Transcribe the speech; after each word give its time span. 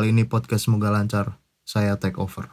Kali 0.00 0.16
ini 0.16 0.24
podcast 0.24 0.64
semoga 0.64 0.88
lancar. 0.88 1.36
Saya 1.60 2.00
take 2.00 2.16
over. 2.16 2.48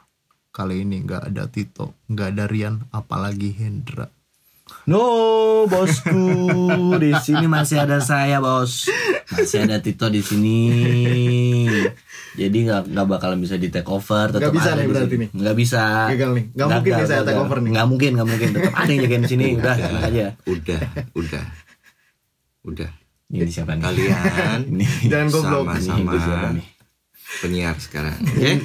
Kali 0.51 0.83
ini 0.83 0.99
nggak 0.99 1.31
ada 1.31 1.47
Tito, 1.47 1.95
nggak 2.11 2.35
ada 2.35 2.43
Rian, 2.43 2.83
apalagi 2.91 3.55
Hendra. 3.55 4.11
No, 4.83 5.63
bosku. 5.63 6.27
Di 7.07 7.15
sini 7.23 7.47
masih 7.47 7.88
ada 7.88 8.03
saya, 8.03 8.43
bos. 8.43 8.91
Masih 9.31 9.63
ada 9.63 9.79
Tito 9.79 10.11
di 10.11 10.19
sini. 10.19 10.59
Jadi 12.35 12.67
nggak 12.67 12.91
nggak 12.91 13.07
bakalan 13.15 13.39
bisa 13.39 13.55
di 13.55 13.71
take 13.71 13.88
over. 13.88 14.27
Tetap 14.27 14.52
Nggak 14.52 14.55
bisa 14.59 14.69
nih 14.75 14.85
berarti 14.91 15.16
nih? 15.16 15.29
Nggak 15.31 15.55
bisa. 15.55 15.83
Gagal 16.11 16.31
nih. 16.35 16.45
Nggak 16.52 16.67
mungkin 16.67 16.91
nih 16.99 17.07
saya 17.07 17.21
take 17.23 17.39
over 17.39 17.57
nih. 17.63 17.71
Nggak 17.71 17.88
mungkin, 17.88 18.11
nggak 18.19 18.27
mungkin. 18.27 18.49
Tetap 18.59 18.73
ada 18.75 18.91
yang 18.91 19.02
jagain 19.07 19.21
di 19.23 19.29
sini. 19.31 19.45
Udah, 19.55 19.75
tenang 19.79 20.03
aja. 20.03 20.25
Udah, 20.52 20.81
udah, 21.16 21.45
udah. 22.67 22.89
Ini 23.31 23.52
siapa 23.55 23.71
nih? 23.79 23.83
Kalian 23.88 24.59
Ini. 24.75 24.85
Jangan 25.07 25.27
goblok. 25.31 25.66
sama-sama 25.79 26.11
Ini 26.11 26.19
siapa 26.19 26.49
nih? 26.52 26.67
Penyiar 27.41 27.76
sekarang. 27.77 28.17
Oke? 28.34 28.63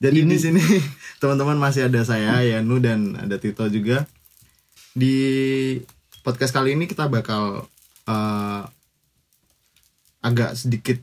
Jadi 0.00 0.18
di 0.24 0.38
sini 0.40 0.62
teman-teman 1.20 1.60
masih 1.60 1.86
ada 1.92 2.00
saya 2.02 2.40
Yanu 2.40 2.80
dan 2.80 3.16
ada 3.20 3.36
Tito 3.36 3.68
juga. 3.68 4.08
Di 4.96 5.16
podcast 6.24 6.56
kali 6.56 6.74
ini 6.74 6.88
kita 6.88 7.06
bakal 7.06 7.68
eh, 8.08 8.62
agak 10.20 10.56
sedikit 10.56 10.98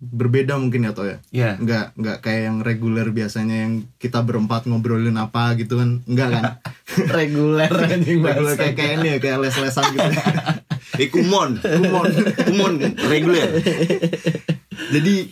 berbeda 0.00 0.56
mungkin 0.56 0.88
ya 0.88 0.92
Toh 0.96 1.06
ya. 1.06 1.18
Iya. 1.30 1.50
Nggak 1.62 1.86
nggak 1.94 2.18
kayak 2.24 2.42
yang 2.50 2.58
reguler 2.64 3.08
biasanya 3.14 3.68
yang 3.68 3.86
kita 4.02 4.24
berempat 4.26 4.66
ngobrolin 4.66 5.14
apa 5.20 5.54
gitu 5.54 5.78
kan. 5.78 6.02
Enggak 6.10 6.28
kan. 6.34 6.44
Reguler 7.22 7.70
anjing 7.70 8.18
reguler 8.18 8.58
kayak 8.58 8.74
kayak 8.74 8.92
ini 8.98 9.06
ya 9.14 9.18
kayak 9.22 9.38
les-lesan 9.46 9.86
gitu. 9.94 10.10
Eh, 10.98 11.06
kumon, 11.06 11.62
kumon, 11.62 12.10
kumon 12.50 12.72
reguler. 13.06 13.46
Jadi 14.90 15.30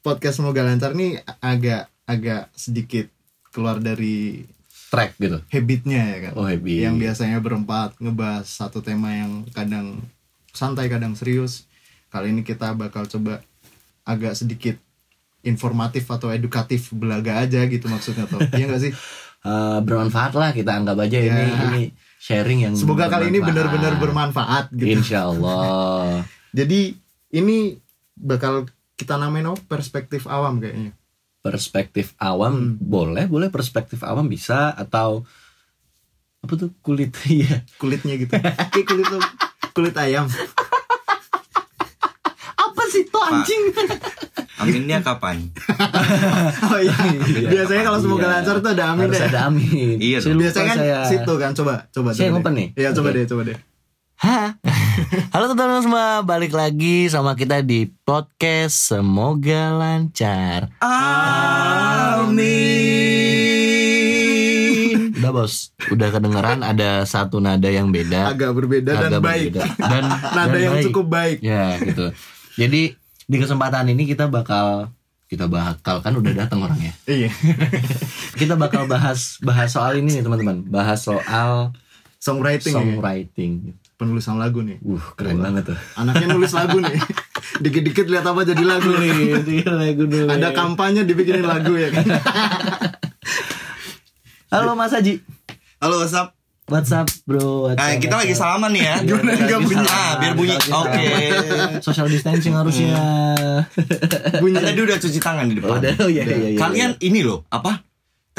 podcast 0.00 0.40
semoga 0.40 0.64
lancar 0.64 0.92
nih 0.92 1.20
agak 1.40 1.88
agak 2.04 2.50
sedikit 2.52 3.06
keluar 3.50 3.78
dari 3.78 4.44
track 4.90 5.14
gitu. 5.22 5.38
habitnya 5.48 6.02
ya 6.02 6.18
kan. 6.28 6.32
Oh, 6.34 6.46
habit. 6.46 6.82
Yang 6.82 6.96
biasanya 6.98 7.38
berempat 7.38 7.94
ngebahas 8.02 8.46
satu 8.46 8.82
tema 8.82 9.14
yang 9.14 9.46
kadang 9.54 10.02
santai 10.50 10.90
kadang 10.90 11.14
serius. 11.14 11.70
Kali 12.10 12.34
ini 12.34 12.42
kita 12.42 12.74
bakal 12.74 13.06
coba 13.06 13.38
agak 14.02 14.34
sedikit 14.34 14.74
informatif 15.40 16.10
atau 16.10 16.34
edukatif 16.34 16.90
belaga 16.90 17.38
aja 17.38 17.62
gitu 17.70 17.86
maksudnya 17.86 18.26
tuh. 18.26 18.42
Iya 18.52 18.66
gak 18.66 18.82
sih? 18.82 18.94
Eh, 19.40 19.78
bermanfaat 19.80 20.36
lah 20.36 20.52
kita 20.52 20.68
anggap 20.68 21.00
aja 21.00 21.16
ini 21.16 21.32
Ya. 21.32 21.72
ini 21.72 21.82
sharing 22.20 22.60
yang 22.60 22.76
Semoga 22.76 23.08
kali 23.08 23.32
ini 23.32 23.40
benar-benar 23.40 23.96
bermanfaat 23.96 24.68
gitu. 24.76 25.00
Insya 25.00 25.32
Allah. 25.32 26.20
Jadi 26.58 26.92
ini 27.32 27.72
bakal 28.20 28.68
kita 29.00 29.16
namain 29.16 29.46
apa? 29.46 29.56
perspektif 29.66 30.24
awam 30.26 30.60
kayaknya. 30.60 30.92
perspektif 31.40 32.12
awam 32.16 32.76
boleh 32.76 33.24
boleh 33.24 33.48
perspektif 33.48 34.00
awam 34.02 34.26
bisa 34.26 34.68
atau 34.70 35.24
apa 36.38 36.52
tuh 36.54 36.68
kulit 36.78 37.16
ya 37.32 37.64
Kulitnya 37.74 38.14
gitu. 38.14 38.36
Kayak 38.36 38.84
kulit 38.84 39.08
kulit 39.72 39.94
ayam. 39.94 40.28
apa 42.54 42.82
sih 42.86 43.04
tuh 43.06 43.20
anjing 43.22 43.62
Aminnya 44.58 45.00
kapan? 45.00 45.40
Oh 46.62 46.76
iya. 46.76 46.92
Biasanya 47.46 47.82
kalau 47.82 47.98
semoga 47.98 48.26
Iya. 48.26 48.32
lancar 48.36 48.56
tuh 48.58 48.70
ada 48.70 48.84
amin 48.92 49.08
harus 49.08 49.16
ya. 49.18 49.26
ada 49.26 49.40
amin 49.48 49.96
Iya 49.96 50.18
Biasanya 50.20 50.68
kan 50.68 50.76
saya. 50.76 50.98
situ 51.06 51.32
kan 51.34 51.50
coba 51.50 51.74
coba 51.88 52.10
Saya 52.12 52.28
coba 52.30 52.44
deh. 52.44 52.52
nih? 52.52 52.68
Iya 52.76 52.88
coba 52.92 53.08
Oke. 53.08 53.16
deh 53.16 53.24
coba 53.26 53.42
deh. 53.46 53.58
Hah? 54.18 54.48
Halo 55.10 55.50
teman-teman 55.50 55.82
semua, 55.82 56.22
balik 56.22 56.54
lagi 56.54 57.10
sama 57.10 57.34
kita 57.34 57.60
di 57.60 57.90
podcast 58.00 58.94
Semoga 58.94 59.74
Lancar. 59.74 60.70
Amin. 63.90 65.10
Udah 65.12 65.32
bos, 65.34 65.74
udah 65.90 66.08
kedengeran 66.08 66.62
ada 66.62 67.02
satu 67.02 67.42
nada 67.42 67.66
yang 67.66 67.90
beda. 67.90 68.30
Agak 68.30 68.54
berbeda 68.54 68.94
dan 68.94 69.10
Agak 69.10 69.22
baik. 69.26 69.50
berbeda. 69.50 69.66
Dan 69.82 70.02
Nada 70.38 70.46
dan 70.46 70.60
yang 70.62 70.74
baik. 70.78 70.84
cukup 70.86 71.06
baik. 71.10 71.38
Ya 71.42 71.64
gitu. 71.82 72.06
Jadi 72.54 72.82
di 73.26 73.36
kesempatan 73.36 73.90
ini 73.90 74.06
kita 74.06 74.30
bakal 74.30 74.94
kita 75.26 75.50
bakal 75.50 76.02
kan 76.02 76.14
udah 76.14 76.32
datang 76.36 76.62
orangnya. 76.62 76.90
Iya. 77.06 77.30
Kita 78.40 78.58
bakal 78.58 78.86
bahas 78.86 79.38
bahas 79.38 79.70
soal 79.70 79.94
ini 79.98 80.18
nih 80.18 80.26
teman-teman. 80.26 80.66
Bahas 80.66 81.02
soal 81.02 81.70
Songwriting. 82.18 82.74
ya. 83.62 83.74
Penulisan 84.00 84.34
lagu 84.34 84.64
nih. 84.64 84.80
Uh 84.80 84.98
keren 85.12 85.36
banget 85.36 85.68
tuh. 85.68 85.76
Anaknya 85.94 86.32
nulis 86.32 86.50
lagu 86.50 86.80
nih. 86.80 86.96
Dikit-dikit 87.62 88.08
lihat 88.08 88.24
apa 88.24 88.40
jadi 88.42 88.64
lagu 88.64 88.88
nih. 88.96 89.12
lagu 89.62 90.02
dulu. 90.08 90.24
Ada 90.24 90.48
kampanye 90.50 91.04
dibikinin 91.04 91.44
lagu 91.44 91.76
ya 91.76 91.92
kan. 91.92 92.04
Halo 94.50 94.72
Mas 94.72 94.90
Haji. 94.90 95.20
Halo, 95.78 96.00
what's 96.00 96.12
up? 96.12 96.32
What's 96.64 96.90
up 96.90 97.06
bro? 97.24 97.66
What's 97.66 97.76
Eh, 97.76 97.92
up, 97.92 97.98
kita 97.98 98.14
what's 98.14 98.24
lagi 98.24 98.32
up? 98.32 98.40
salaman 98.40 98.70
nih 98.72 98.82
ya. 98.82 98.94
Gimana 99.04 99.30
nggak 99.36 99.60
bunyi? 99.60 99.84
Ah, 99.84 100.10
biar 100.16 100.32
bunyi. 100.32 100.54
Oke. 100.56 101.06
Social 101.82 102.06
distancing 102.06 102.54
harusnya. 102.54 102.94
Bunyi. 104.38 104.54
Kan 104.54 104.62
tadi 104.64 104.80
udah 104.80 104.96
cuci 104.96 105.18
tangan 105.18 105.44
di 105.44 105.54
depan. 105.58 105.76
Udah, 105.76 105.92
oh 105.98 106.08
iya 106.08 106.22
iya 106.24 106.36
iya. 106.54 106.58
Kalian 106.58 106.90
ini 107.00 107.20
loh, 107.20 107.44
apa? 107.48 107.84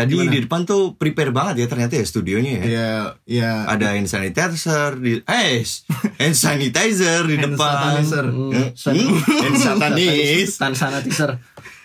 Tadi 0.01 0.17
Gimana? 0.17 0.31
di 0.31 0.39
depan 0.41 0.61
tuh 0.63 0.81
prepare 0.95 1.29
banget 1.29 1.61
ya 1.61 1.67
ternyata 1.67 1.93
ya 1.93 2.01
studionya 2.01 2.51
ya. 2.57 2.63
Iya, 2.65 2.91
iya. 3.23 3.51
Ada 3.65 3.93
hand 3.93 4.09
sanitizer 4.09 4.97
di 4.97 5.21
eh 5.21 5.61
hand 6.17 6.33
sanitizer 6.35 7.21
di 7.23 7.37
Hand 7.37 7.53
depan. 7.53 8.01
sanitizer. 8.01 8.25
Hmm? 8.25 8.51
Hand 9.37 9.57
satanis. 9.57 10.49
Tan 10.57 10.73
sanitizer. 10.73 11.37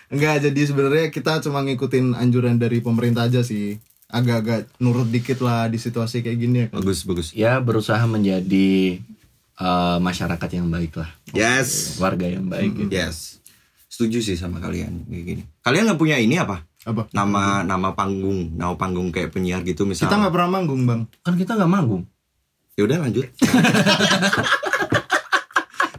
Enggak, 0.07 0.39
jadi 0.41 0.61
sebenarnya 0.63 1.05
kita 1.09 1.39
cuma 1.39 1.61
ngikutin 1.61 2.15
anjuran 2.15 2.55
dari 2.55 2.79
pemerintah 2.79 3.27
aja 3.27 3.43
sih. 3.43 3.77
Agak-agak 4.07 4.71
nurut 4.79 5.05
dikit 5.05 5.37
lah 5.39 5.67
di 5.67 5.75
situasi 5.75 6.23
kayak 6.23 6.37
gini 6.37 6.57
ya 6.57 6.67
kan. 6.71 6.79
Bagus, 6.79 7.03
bagus. 7.03 7.27
Ya 7.31 7.59
berusaha 7.59 7.99
menjadi 8.07 9.03
eh, 9.53 9.97
masyarakat 9.99 10.49
yang 10.49 10.71
baik 10.71 10.95
lah. 10.95 11.11
Yes. 11.29 11.99
Warga 11.99 12.23
yang 12.25 12.47
baik. 12.47 12.71
gitu. 12.77 12.89
Yes. 12.89 13.43
Setuju 13.87 14.21
sih 14.21 14.37
sama 14.37 14.57
kalian 14.57 15.03
kayak 15.05 15.23
gini. 15.25 15.43
Kalian 15.59 15.83
nggak 15.85 15.99
punya 15.99 16.15
ini 16.15 16.37
apa? 16.37 16.63
Apa? 16.87 17.03
Nama 17.11 17.67
nama 17.67 17.91
panggung, 17.91 18.55
nama 18.55 18.71
panggung 18.73 19.11
kayak 19.11 19.35
penyiar 19.35 19.59
gitu 19.61 19.83
misal. 19.83 20.07
Kita 20.07 20.15
nggak 20.17 20.31
pernah 20.31 20.49
manggung, 20.49 20.87
Bang. 20.87 21.01
Kan 21.19 21.35
kita 21.35 21.59
nggak 21.59 21.67
manggung. 21.67 22.07
Ya 22.73 22.87
udah 22.87 23.03
lanjut. 23.03 23.27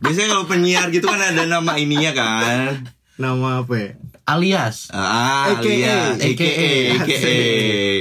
Biasanya 0.01 0.29
kalau 0.31 0.47
penyiar 0.47 0.89
gitu 0.89 1.05
kan 1.05 1.21
ada 1.21 1.45
nama 1.45 1.77
ininya 1.77 2.13
kan. 2.15 2.89
Nama 3.19 3.61
apa 3.61 3.75
ya? 3.77 3.91
Alias 4.25 4.89
Ah, 4.89 5.53
AKA. 5.53 5.65
alias, 5.65 6.17
AKA, 6.23 6.71
AKA. 6.97 7.37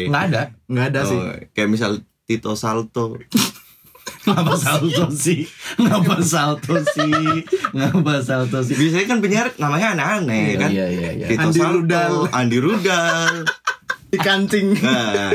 nggak 0.08 0.24
ada. 0.30 0.42
Nggak 0.68 0.86
ada 0.88 1.00
sih. 1.04 1.18
Oh, 1.18 1.34
kayak 1.52 1.68
misal 1.68 1.92
Tito 2.24 2.56
Salto. 2.56 3.16
Ngapa 4.28 4.54
salto 4.56 5.08
sih? 5.10 5.48
Ngapa 5.80 6.20
salto 6.20 6.76
sih? 6.84 7.42
Ngapa 7.72 8.20
salto 8.20 8.60
sih? 8.60 8.76
Biasanya 8.76 9.06
kan 9.08 9.18
penyiar 9.20 9.48
namanya 9.56 9.96
aneh-aneh 9.96 10.44
Iya, 10.52 10.60
kan. 10.60 10.70
iya, 10.70 10.86
iya, 10.88 11.10
iya. 11.16 11.28
Tito 11.32 11.48
Andi 11.48 11.57
Salto, 11.57 11.75
Rudal. 11.80 12.13
Andi 12.30 12.57
Rudal. 12.60 13.34
Dikancing. 14.12 14.68
Nah. 14.80 15.31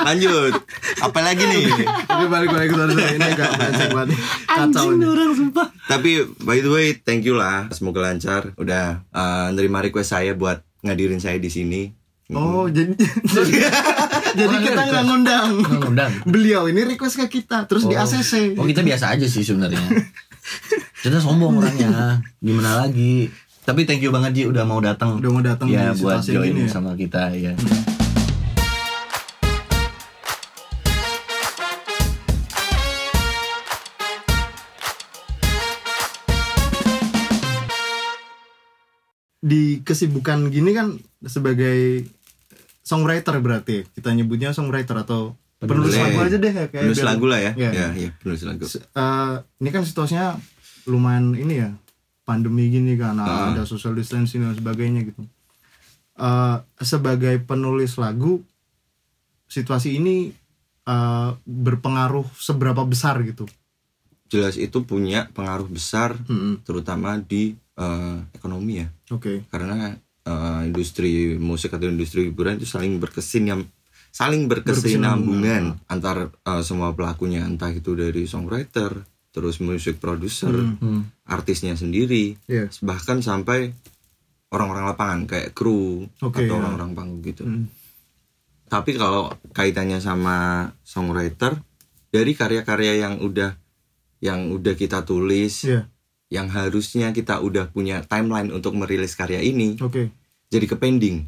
Lanjut. 0.00 0.52
Apalagi 0.98 1.44
nih? 1.44 1.64
Oke 2.02 2.26
balik-balik 2.26 2.68
ke 2.68 2.76
sorry, 2.76 2.92
sorry. 2.94 3.14
Ini 3.14 3.26
agak 3.30 3.50
brengsek 3.54 3.88
banget. 3.90 4.08
Kacau 4.46 4.64
Anjing 4.82 4.92
ini. 4.94 5.06
orang 5.06 5.30
sumpah. 5.32 5.66
Tapi 5.86 6.10
by 6.40 6.58
the 6.58 6.70
way, 6.70 6.86
thank 6.94 7.22
you 7.22 7.36
lah. 7.36 7.68
Semoga 7.70 8.00
lancar. 8.02 8.52
Udah 8.56 9.04
uh, 9.10 9.48
nerima 9.52 9.80
request 9.80 10.12
saya 10.12 10.32
buat 10.32 10.64
ngadirin 10.80 11.20
saya 11.20 11.36
di 11.36 11.48
sini. 11.48 11.92
Oh, 12.30 12.70
jadi 12.70 12.94
jadi 14.38 14.56
kita 14.62 14.80
nggak 14.86 15.04
ngundang. 15.10 15.48
Nggak 15.66 15.78
ngundang. 15.82 16.12
Beliau 16.22 16.70
ini 16.70 16.86
request 16.86 17.18
ke 17.18 17.26
kita, 17.26 17.66
terus 17.66 17.90
di 17.90 17.98
ACC. 17.98 18.54
Oh 18.54 18.66
kita 18.66 18.86
biasa 18.86 19.10
aja 19.18 19.26
sih 19.26 19.42
sebenarnya. 19.42 19.82
Kita 21.00 21.16
sombong 21.16 21.56
orangnya. 21.56 22.20
Gimana 22.44 22.84
lagi? 22.84 23.32
Tapi 23.64 23.88
thank 23.88 24.04
you 24.04 24.12
banget 24.12 24.36
Ji 24.36 24.42
udah 24.52 24.68
mau 24.68 24.84
datang. 24.84 25.16
Udah 25.16 25.30
mau 25.32 25.40
datang 25.40 25.72
ya 25.72 25.96
buat 25.96 26.20
join 26.20 26.52
ya. 26.52 26.68
sama 26.68 26.92
kita 26.92 27.32
ya. 27.32 27.56
Di 39.40 39.80
kesibukan 39.80 40.52
gini 40.52 40.76
kan 40.76 41.00
sebagai 41.24 42.04
songwriter 42.90 43.38
berarti 43.38 43.86
kita 43.88 44.10
nyebutnya 44.10 44.50
songwriter 44.50 44.98
atau 44.98 45.38
penulis 45.58 45.94
lagu 45.94 46.18
aja 46.18 46.36
deh 46.36 46.50
ya 46.50 46.66
kayak 46.66 46.82
Penulis 46.82 46.98
biar- 46.98 47.08
lagu 47.08 47.24
lah 47.26 47.38
ya. 47.38 47.52
Iya. 47.54 47.70
Ya, 47.70 47.86
ya, 47.94 48.10
penulis 48.16 48.42
lagu. 48.42 48.64
Eh, 48.66 49.34
ini 49.60 49.68
kan 49.68 49.82
situasinya 49.84 50.34
lumayan 50.84 51.36
ini 51.36 51.54
ya 51.56 51.70
pandemi 52.24 52.66
gini 52.66 52.96
kan 52.96 53.14
Ah. 53.16 53.52
ada 53.52 53.62
social 53.62 53.92
distancing 53.92 54.42
dan 54.42 54.54
sebagainya 54.54 55.04
gitu 55.04 55.22
Eh, 56.16 56.56
sebagai 56.78 57.40
penulis 57.40 57.96
lagu 57.96 58.44
situasi 59.46 59.96
ini 59.96 60.32
eh, 60.82 61.30
berpengaruh 61.40 62.26
seberapa 62.34 62.82
besar 62.82 63.20
gitu 63.22 63.46
Jelas 64.26 64.54
itu 64.54 64.82
punya 64.82 65.26
pengaruh 65.28 65.66
besar 65.66 66.14
Mm-mm. 66.22 66.60
terutama 66.62 67.16
di 67.18 67.52
eh, 67.74 68.18
ekonomi 68.32 68.32
ekonomi 68.32 68.72
ya 68.78 68.88
Oke. 69.10 69.44
karena 69.48 69.96
eh, 70.22 70.60
industri 70.64 71.12
musik 71.36 71.70
atau 71.70 71.86
industri 71.86 72.26
hiburan 72.26 72.56
itu 72.56 72.66
saling 72.66 72.96
berkesinam 72.96 73.64
saling 74.10 74.46
berkesinambungan 74.46 75.78
antar 75.86 76.16
eh, 76.30 76.62
semua 76.62 76.90
pelakunya 76.90 77.42
entah 77.42 77.70
itu 77.70 77.92
dari 77.92 78.24
songwriter 78.24 79.06
terus 79.30 79.58
musik 79.58 79.96
producer 79.96 80.50
Hmm. 80.50 81.06
artisnya 81.24 81.74
sendiri 81.74 82.34
Iya. 82.44 82.66
bahkan 82.82 83.22
sampai 83.22 83.70
orang-orang 84.50 84.84
lapangan 84.84 85.20
kayak 85.24 85.54
kru 85.54 86.10
Oke, 86.18 86.42
atau 86.42 86.50
ya. 86.50 86.58
orang-orang 86.58 86.90
panggung 86.92 87.22
gitu 87.22 87.46
Hmm. 87.46 87.70
tapi 88.66 88.94
kalau 88.94 89.30
kaitannya 89.50 89.98
sama 89.98 90.66
songwriter 90.82 91.62
dari 92.10 92.34
karya-karya 92.34 92.98
yang 93.00 93.22
udah 93.22 93.54
yang 94.18 94.50
udah 94.50 94.74
kita 94.74 95.00
tulis 95.00 95.62
Iya. 95.64 95.86
Yang 96.30 96.46
harusnya 96.46 97.10
kita 97.10 97.42
udah 97.42 97.68
punya 97.68 98.06
timeline 98.06 98.48
untuk 98.48 98.72
merilis 98.72 99.12
karya 99.12 99.42
ini 99.42 99.74
Oke. 99.78 100.08
jadi 100.48 100.66
ke 100.66 100.78
pending 100.78 101.26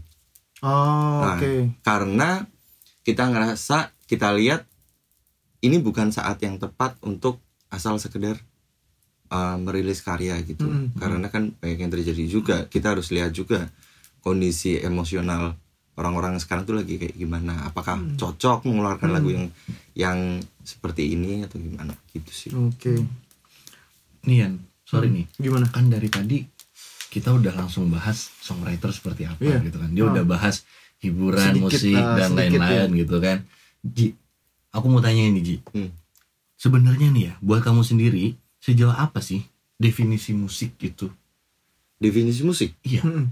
Oh, 0.63 1.19
Nah, 1.19 1.43
oke. 1.43 1.83
karena 1.83 2.47
kita 3.03 3.27
ngerasa 3.27 3.91
kita 4.07 4.31
lihat 4.31 4.63
ini 5.59 5.83
bukan 5.83 6.15
saat 6.15 6.39
yang 6.39 6.55
tepat 6.55 6.95
untuk 7.03 7.43
asal 7.67 7.99
sekedar 7.99 8.39
uh, 9.27 9.59
merilis 9.59 10.07
karya 10.07 10.39
gitu 10.47 10.63
Mm-mm. 10.63 10.95
karena 10.95 11.27
kan 11.27 11.51
banyak 11.59 11.79
yang 11.83 11.91
terjadi 11.91 12.25
juga 12.31 12.57
kita 12.71 12.95
harus 12.95 13.11
lihat 13.11 13.35
juga 13.35 13.75
kondisi 14.23 14.79
emosional 14.79 15.59
orang-orang 15.99 16.39
sekarang 16.39 16.63
tuh 16.63 16.79
lagi 16.79 16.95
kayak 16.95 17.19
gimana 17.19 17.67
apakah 17.67 17.99
cocok 18.15 18.63
mengeluarkan 18.63 19.11
lagu 19.11 19.35
yang 19.35 19.47
yang 19.99 20.19
seperti 20.63 21.11
ini 21.11 21.43
atau 21.43 21.59
gimana 21.59 21.91
gitu 22.15 22.31
sih 22.31 22.51
Oke. 22.55 23.03
Nih 24.23 24.47
Yan, 24.47 24.63
sorry 24.93 25.09
nih. 25.09 25.25
Gimana? 25.39 25.65
Kan 25.67 25.89
dari 25.89 26.07
tadi 26.07 26.45
kita 27.09 27.29
udah 27.31 27.53
langsung 27.55 27.89
bahas 27.89 28.29
songwriter 28.39 28.89
seperti 28.89 29.25
apa 29.25 29.41
Iya. 29.41 29.59
gitu 29.63 29.77
kan. 29.79 29.89
Dia 29.91 30.03
Oh. 30.03 30.13
udah 30.13 30.25
bahas 30.27 30.69
hiburan, 30.99 31.41
Sedikit, 31.51 31.65
musik 31.73 31.97
ah, 31.97 32.15
dan 32.15 32.31
lain-lain 32.33 32.89
gitu 32.95 33.17
kan. 33.19 33.39
Ji, 33.83 34.13
aku 34.71 34.87
mau 34.87 35.01
tanya 35.01 35.25
ini 35.25 35.41
Ji. 35.41 35.57
Hmm. 35.67 35.89
Sebenarnya 36.55 37.09
nih 37.09 37.25
ya, 37.27 37.35
buat 37.41 37.61
kamu 37.61 37.83
sendiri 37.83 38.37
sejauh 38.59 38.93
apa 38.93 39.19
sih 39.19 39.43
definisi 39.75 40.31
musik 40.33 40.77
gitu? 40.77 41.09
definisi 41.99 42.43
musik 42.43 42.75
Iya. 42.83 42.99
Hmm. 43.01 43.31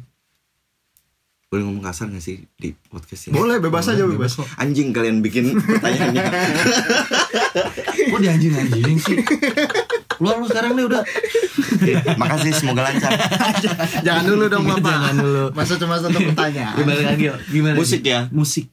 boleh 1.47 1.63
ngomong 1.65 1.83
kasar 1.83 2.07
gak 2.07 2.23
sih 2.23 2.47
di 2.55 2.71
podcast 2.87 3.27
ini 3.27 3.35
Boleh, 3.35 3.59
bebas 3.59 3.83
aja 3.85 3.99
Boleh, 4.01 4.15
bebas. 4.15 4.39
kok. 4.39 4.47
anjing 4.57 4.95
kalian 4.95 5.19
bikin 5.19 5.59
pertanyaannya 5.59 6.23
Kok 8.07 8.19
di 8.19 8.29
anjing-anjing 8.29 8.95
sih? 8.97 9.19
Keluar 10.21 10.37
lu 10.37 10.45
sekarang 10.45 10.77
nih 10.77 10.85
udah. 10.85 11.01
makasih 12.15 12.53
semoga 12.53 12.85
lancar 12.85 13.09
Jangan 14.07 14.25
dulu 14.27 14.45
dong, 14.47 14.69
Bapak. 14.69 14.85
Jangan 14.85 15.15
dulu. 15.17 15.45
Masa 15.51 15.73
cuma 15.75 15.97
satu 15.97 16.19
pertanyaan. 16.29 16.77
Gimana 16.77 17.01
lagi? 17.07 17.25
yuk? 17.25 17.37
Gimana? 17.49 17.75
Musik 17.75 18.03
ya? 18.05 18.29
Musik. 18.29 18.69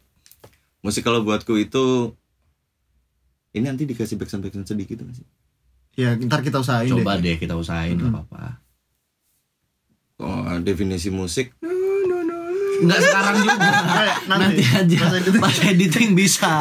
musik 0.78 1.02
kalau 1.02 1.20
buatku 1.22 1.56
itu 1.56 2.12
ini 3.52 3.66
nanti 3.66 3.84
dikasih 3.84 4.16
backsound 4.16 4.40
backsound 4.42 4.68
sedikit 4.68 5.00
nggak 5.00 5.16
sih 5.16 5.28
Ya, 5.96 6.14
ntar 6.14 6.46
kita 6.46 6.62
usahain 6.62 6.88
Coba 6.88 7.18
deh. 7.18 7.26
deh 7.26 7.36
kita 7.40 7.56
usahain 7.56 7.96
nggak 7.96 8.14
apa-apa. 8.14 8.62
oh, 10.20 10.60
definisi 10.60 11.10
musik 11.10 11.56
Enggak 12.78 13.02
sekarang 13.02 13.36
juga. 13.42 13.58
nanti. 14.30 14.62
Nanti, 14.62 14.64
aja. 14.70 14.98
Pas 15.02 15.14
editing. 15.18 15.42
Pas 15.42 15.58
editing 15.66 16.10
bisa. 16.14 16.54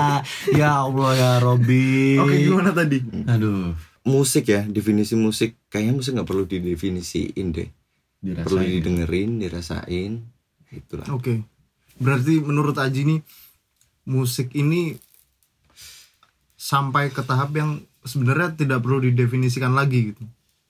Ya 0.48 0.80
Allah 0.80 1.12
ya 1.12 1.30
Robi. 1.36 2.16
Oke, 2.16 2.40
gimana 2.40 2.72
tadi? 2.72 3.04
Aduh. 3.28 3.76
Musik 4.06 4.46
ya 4.46 4.62
definisi 4.64 5.12
musik 5.12 5.58
kayaknya 5.66 5.92
musik 5.92 6.14
nggak 6.14 6.24
perlu 6.24 6.46
didefinisiin 6.46 7.46
deh 7.50 7.68
perlu 8.22 8.62
Dirasain. 8.62 8.62
ya. 8.62 8.72
didengerin 8.72 9.30
dirasain 9.36 10.12
itulah 10.70 11.06
Oke. 11.10 11.42
Berarti 11.96 12.38
menurut 12.38 12.76
Aji 12.76 13.02
nih 13.04 13.20
musik 14.06 14.52
ini 14.52 14.94
sampai 16.56 17.08
ke 17.08 17.20
tahap 17.20 17.52
yang 17.52 17.80
sebenarnya 18.02 18.54
tidak 18.54 18.80
perlu 18.80 19.00
didefinisikan 19.00 19.72
lagi 19.72 20.12
gitu. 20.12 20.22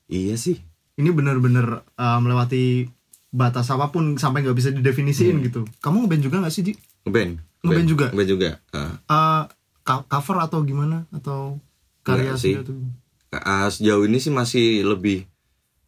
iya 0.07 0.35
sih 0.35 0.57
Ini 0.95 1.13
benar-benar 1.13 1.67
uh, 1.93 2.19
melewati 2.19 2.89
batas 3.29 3.69
apa 3.69 3.91
pun 3.91 4.17
sampai 4.17 4.41
nggak 4.41 4.57
bisa 4.57 4.71
didefinisiin 4.71 5.45
gitu. 5.45 5.69
Kamu 5.79 6.01
ngeband 6.03 6.23
juga 6.23 6.41
nggak 6.41 6.49
sih, 6.51 6.63
Ji? 6.63 6.73
ngeband 7.05 7.37
Ngeband 7.61 7.87
juga? 7.87 8.07
ngeband 8.09 8.31
juga 8.31 8.51
Uh, 8.73 9.45
co- 9.83 10.07
cover 10.07 10.37
atau 10.41 10.63
gimana 10.63 11.05
atau 11.11 11.61
karya 12.01 12.33
sih. 12.35 12.57
Ah, 13.43 13.69
sejauh 13.69 14.07
ini 14.07 14.23
sih 14.23 14.33
masih 14.33 14.87
lebih 14.87 15.27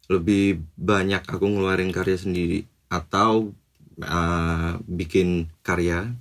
lebih 0.09 0.61
banyak 0.73 1.21
aku 1.25 1.45
ngeluarin 1.45 1.93
karya 1.93 2.17
sendiri 2.17 2.65
atau 2.89 3.53
ah, 4.03 4.77
bikin 4.85 5.49
karya 5.61 6.11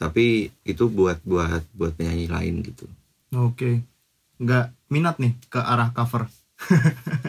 tapi 0.00 0.48
itu 0.64 0.88
buat 0.88 1.20
buat 1.28 1.60
buat 1.76 1.92
penyanyi 1.92 2.26
lain 2.30 2.64
gitu 2.64 2.88
Oke. 3.36 3.86
Nggak 4.42 4.74
minat 4.90 5.22
nih 5.22 5.38
ke 5.46 5.60
arah 5.62 5.94
cover. 5.94 6.26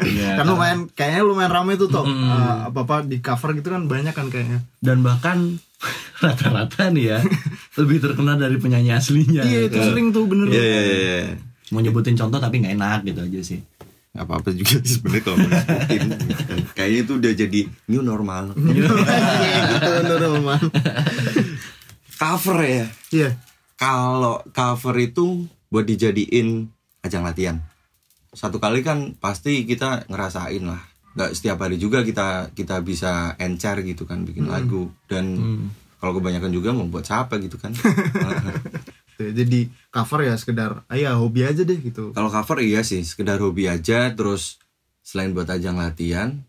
Iya, 0.03 0.35
kan 0.41 0.45
lumayan 0.49 0.79
kayaknya 0.91 1.21
lumayan 1.23 1.53
ramai 1.53 1.77
tuh 1.77 1.87
toh. 1.87 2.03
Mm. 2.03 2.25
Uh, 2.25 2.57
apa-apa 2.73 3.05
di 3.05 3.21
cover 3.21 3.53
gitu 3.55 3.69
kan 3.71 3.85
banyak 3.85 4.13
kan 4.15 4.27
kayaknya. 4.33 4.65
Dan 4.81 5.05
bahkan 5.05 5.61
rata-rata 6.23 6.89
nih 6.89 7.05
ya 7.15 7.19
lebih 7.79 8.01
terkenal 8.01 8.41
dari 8.41 8.57
penyanyi 8.57 8.91
aslinya. 8.97 9.45
Iya, 9.45 9.69
itu 9.69 9.77
sering 9.77 10.09
tuh 10.09 10.25
bener. 10.25 10.49
Iya 10.49 10.63
iya 10.65 10.97
iya. 10.97 11.21
Mau 11.71 11.79
nyebutin 11.79 12.19
contoh 12.19 12.37
tapi 12.37 12.59
nggak 12.59 12.75
enak 12.75 12.99
gitu 13.07 13.19
aja 13.23 13.39
sih. 13.41 13.59
Gak 14.11 14.27
apa-apa 14.27 14.51
juga 14.51 14.75
sih 14.83 14.99
sebenarnya 14.99 15.23
kalau 15.23 15.37
mau 15.39 15.47
disebutin. 15.47 16.01
Kayaknya 16.75 16.99
itu 16.99 17.13
udah 17.15 17.31
jadi 17.31 17.59
new 17.87 18.03
normal. 18.03 18.43
Iya, 18.75 18.91
gitu 19.71 20.15
normal. 20.19 20.59
Cover 22.19 22.57
ya. 22.59 22.85
Iya. 23.15 23.29
Kalau 23.79 24.43
cover 24.51 24.95
itu 24.99 25.47
buat 25.71 25.87
dijadiin 25.87 26.67
ajang 27.07 27.23
latihan. 27.23 27.57
Satu 28.35 28.59
kali 28.59 28.83
kan 28.83 29.15
pasti 29.15 29.63
kita 29.63 30.11
ngerasain 30.11 30.63
lah. 30.67 30.83
Gak 31.15 31.31
setiap 31.31 31.63
hari 31.63 31.79
juga 31.79 32.03
kita 32.03 32.51
kita 32.51 32.83
bisa 32.83 33.39
encer 33.39 33.79
gitu 33.83 34.03
kan 34.03 34.27
bikin 34.27 34.47
lagu 34.47 34.91
dan 35.07 35.39
kalau 36.03 36.19
kebanyakan 36.19 36.51
juga 36.51 36.75
mau 36.75 36.83
buat 36.89 37.07
siapa 37.07 37.39
gitu 37.39 37.55
kan. 37.55 37.71
Tuh, 39.21 39.31
Jadi 39.31 39.59
cover 39.87 40.25
ya 40.25 40.33
sekedar 40.33 40.81
ah 40.83 40.97
ya 40.97 41.13
hobi 41.13 41.45
aja 41.45 41.61
deh 41.61 41.77
gitu. 41.77 42.09
Kalau 42.11 42.27
cover 42.27 42.57
iya 42.59 42.81
sih, 42.81 43.05
sekedar 43.05 43.37
hobi 43.37 43.69
aja. 43.69 44.09
Terus 44.09 44.57
selain 44.99 45.31
buat 45.31 45.45
ajang 45.45 45.77
latihan, 45.77 46.41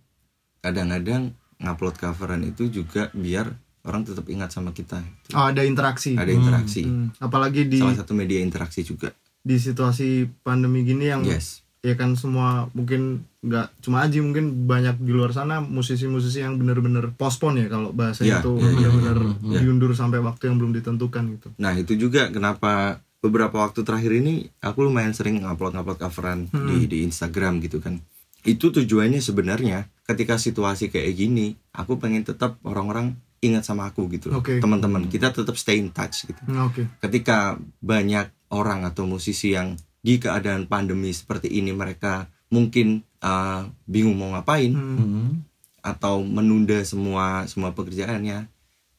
kadang-kadang 0.60 1.32
ngupload 1.58 1.96
coveran 1.96 2.42
itu 2.42 2.66
juga 2.66 3.12
biar 3.12 3.52
orang 3.82 4.02
tetap 4.02 4.26
ingat 4.26 4.50
sama 4.50 4.70
kita. 4.70 5.02
Oh, 5.34 5.46
ada 5.46 5.62
interaksi. 5.62 6.14
Ada 6.14 6.30
interaksi. 6.30 6.82
Hmm, 6.86 7.10
Apalagi 7.18 7.66
di 7.66 7.78
Salah 7.78 7.98
satu 7.98 8.14
media 8.14 8.38
interaksi 8.38 8.82
juga. 8.82 9.10
di 9.42 9.58
situasi 9.58 10.22
pandemi 10.46 10.86
gini 10.86 11.10
yang 11.10 11.26
Yes. 11.26 11.61
Ya 11.82 11.94
kan 11.94 12.14
semua 12.14 12.70
mungkin 12.72 13.26
nggak 13.42 13.82
cuma 13.82 14.06
Aji 14.06 14.22
mungkin 14.22 14.64
banyak 14.64 15.02
di 15.02 15.10
luar 15.10 15.34
sana 15.34 15.58
musisi-musisi 15.58 16.38
yang 16.38 16.54
bener-bener 16.54 17.10
postpone 17.12 17.58
ya 17.58 17.68
kalau 17.68 17.90
bahasanya 17.90 18.26
Iya, 18.28 18.40
itu 18.40 18.52
iya. 18.54 18.70
bener-bener 18.70 19.18
Iya. 19.42 19.58
diundur 19.60 19.90
sampai 19.92 20.18
waktu 20.18 20.46
yang 20.46 20.56
belum 20.56 20.72
ditentukan 20.72 21.22
gitu. 21.32 21.48
Nah 21.58 21.74
itu 21.74 21.92
juga 21.96 22.30
kenapa 22.30 23.02
beberapa 23.18 23.58
waktu 23.60 23.82
terakhir 23.82 24.14
ini 24.14 24.34
aku 24.58 24.86
lumayan 24.86 25.10
sering 25.10 25.42
ngupload-ngupload 25.42 25.98
coveran 25.98 26.46
Hmm. 26.48 26.70
di 26.70 26.86
di 26.86 26.98
Instagram 27.02 27.58
gitu 27.58 27.78
kan. 27.78 27.98
Itu 28.42 28.70
tujuannya 28.70 29.18
sebenarnya 29.18 29.86
ketika 30.04 30.34
situasi 30.34 30.86
kayak 30.86 31.10
gini, 31.12 31.54
aku 31.72 31.98
pengen 31.98 32.22
tetap 32.22 32.58
orang-orang 32.62 33.14
ingat 33.38 33.62
sama 33.64 33.86
aku 33.86 34.06
gitu. 34.08 34.30
loh. 34.30 34.38
Oke. 34.38 34.58
Teman-teman 34.58 35.06
kita 35.06 35.30
tetap 35.30 35.54
stay 35.54 35.78
in 35.78 35.90
touch 35.90 36.26
gitu. 36.26 36.38
Hmm, 36.46 36.62
Oke. 36.64 36.86
ketika 37.00 37.58
banyak 37.78 38.30
orang 38.50 38.82
atau 38.82 39.02
musisi 39.04 39.50
yang 39.50 39.74
di 40.02 40.18
keadaan 40.18 40.66
pandemi 40.66 41.14
seperti 41.14 41.46
ini 41.48 41.70
mereka 41.70 42.26
mungkin 42.50 43.00
uh, 43.22 43.64
bingung 43.86 44.18
mau 44.18 44.34
ngapain 44.34 44.74
Hmm. 44.74 45.46
Atau 45.82 46.22
menunda 46.22 46.78
semua 46.86 47.42
semua 47.50 47.74
pekerjaannya 47.74 48.46